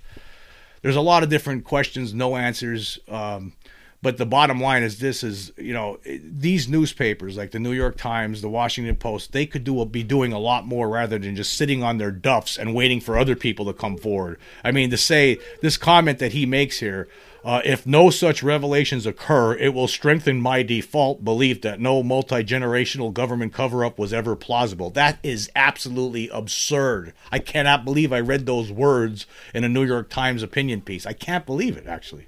There's 0.83 0.97
a 0.97 1.01
lot 1.01 1.23
of 1.23 1.31
different 1.31 1.65
questions, 1.65 2.13
no 2.13 2.37
answers. 2.37 2.99
Um, 3.09 3.55
But 4.03 4.17
the 4.17 4.27
bottom 4.27 4.61
line 4.61 4.83
is 4.83 4.99
this: 4.99 5.23
is 5.23 5.53
you 5.57 5.73
know 5.73 6.01
these 6.05 6.69
newspapers 6.69 7.37
like 7.37 7.53
the 7.53 7.61
New 7.61 7.71
York 7.71 7.97
Times, 7.97 8.43
the 8.43 8.49
Washington 8.49 8.97
Post, 8.97 9.31
they 9.31 9.47
could 9.47 9.63
do 9.63 9.85
be 9.85 10.03
doing 10.03 10.33
a 10.33 10.41
lot 10.41 10.67
more 10.67 10.89
rather 10.89 11.21
than 11.21 11.37
just 11.37 11.57
sitting 11.57 11.85
on 11.85 11.99
their 11.99 12.11
duffs 12.11 12.59
and 12.59 12.75
waiting 12.75 13.01
for 13.01 13.17
other 13.17 13.37
people 13.37 13.65
to 13.67 13.73
come 13.73 13.97
forward. 13.97 14.41
I 14.65 14.73
mean, 14.73 14.91
to 14.91 14.97
say 14.97 15.39
this 15.61 15.77
comment 15.77 16.19
that 16.19 16.33
he 16.33 16.47
makes 16.47 16.81
here. 16.81 17.07
Uh, 17.45 17.61
if 17.65 17.85
no 17.87 18.09
such 18.09 18.43
revelations 18.43 19.05
occur, 19.05 19.55
it 19.55 19.75
will 19.75 19.89
strengthen 19.89 20.41
my 20.41 20.63
default 20.63 21.25
belief 21.25 21.61
that 21.63 21.81
no 21.81 22.03
multi 22.03 22.45
generational 22.45 23.13
government 23.13 23.53
cover 23.53 23.85
up 23.85 23.99
was 23.99 24.13
ever 24.13 24.37
plausible. 24.37 24.91
That 24.91 25.19
is 25.23 25.51
absolutely 25.57 26.29
absurd. 26.29 27.13
I 27.33 27.41
cannot 27.41 27.85
believe 27.85 28.13
I 28.13 28.21
read 28.21 28.47
those 28.47 28.71
words 28.71 29.27
in 29.53 29.65
a 29.65 29.69
New 29.69 29.85
York 29.85 30.09
Times 30.09 30.43
opinion 30.43 30.83
piece. 30.83 31.05
I 31.05 31.15
can't 31.15 31.45
believe 31.45 31.77
it, 31.77 31.87
actually. 31.87 32.27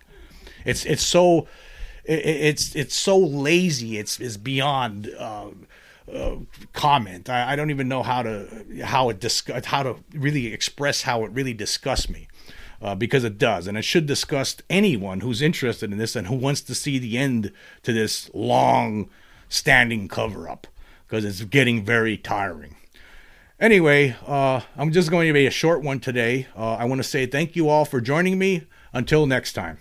It's, 0.65 0.85
it's 0.85 1.03
so 1.03 1.47
it's 2.07 2.75
it's 2.75 2.95
so 2.95 3.17
lazy. 3.17 3.99
It's 3.99 4.21
is 4.21 4.37
beyond 4.37 5.11
uh, 5.19 5.51
uh, 6.13 6.37
comment. 6.73 7.31
I, 7.31 7.53
I, 7.53 7.57
don't 7.57 7.71
even 7.71 7.89
know 7.89 8.03
how 8.03 8.23
to 8.23 8.47
how 8.85 9.09
it 9.09 9.21
discuss 9.21 9.65
how 9.67 9.83
to 9.83 9.97
really 10.13 10.53
express 10.53 11.03
how 11.03 11.25
it 11.25 11.31
really 11.31 11.55
disgusts 11.55 12.11
me. 12.11 12.29
Uh, 12.85 12.95
because 12.95 13.25
it 13.25 13.39
does, 13.39 13.67
and 13.67 13.79
it 13.79 13.83
should 13.83 14.05
disgust 14.05 14.63
anyone 14.69 15.21
who's 15.21 15.41
interested 15.41 15.91
in 15.91 15.97
this 15.97 16.15
and 16.15 16.27
who 16.27 16.35
wants 16.35 16.61
to 16.61 16.75
see 16.75 16.99
the 16.99 17.17
end 17.17 17.51
to 17.83 17.95
this 17.95 18.31
long 18.35 19.09
standing 19.49 20.07
cover 20.07 20.51
up 20.51 20.67
because 21.07 21.25
it's 21.25 21.43
getting 21.45 21.83
very 21.83 22.19
tiring. 22.19 22.77
Anyway, 23.59 24.15
uh, 24.27 24.61
I'm 24.77 24.93
just 24.93 25.11
going 25.11 25.29
to 25.29 25.33
be 25.33 25.47
a 25.47 25.51
short 25.51 25.83
one 25.83 25.99
today. 25.99 26.47
Uh, 26.55 26.75
I 26.75 26.85
want 26.85 26.99
to 26.99 27.09
say 27.09 27.25
thank 27.25 27.57
you 27.57 27.71
all 27.71 27.87
for 27.87 28.03
joining 28.03 28.39
me. 28.39 28.65
Until 28.95 29.27
next 29.27 29.55
time. 29.55 29.79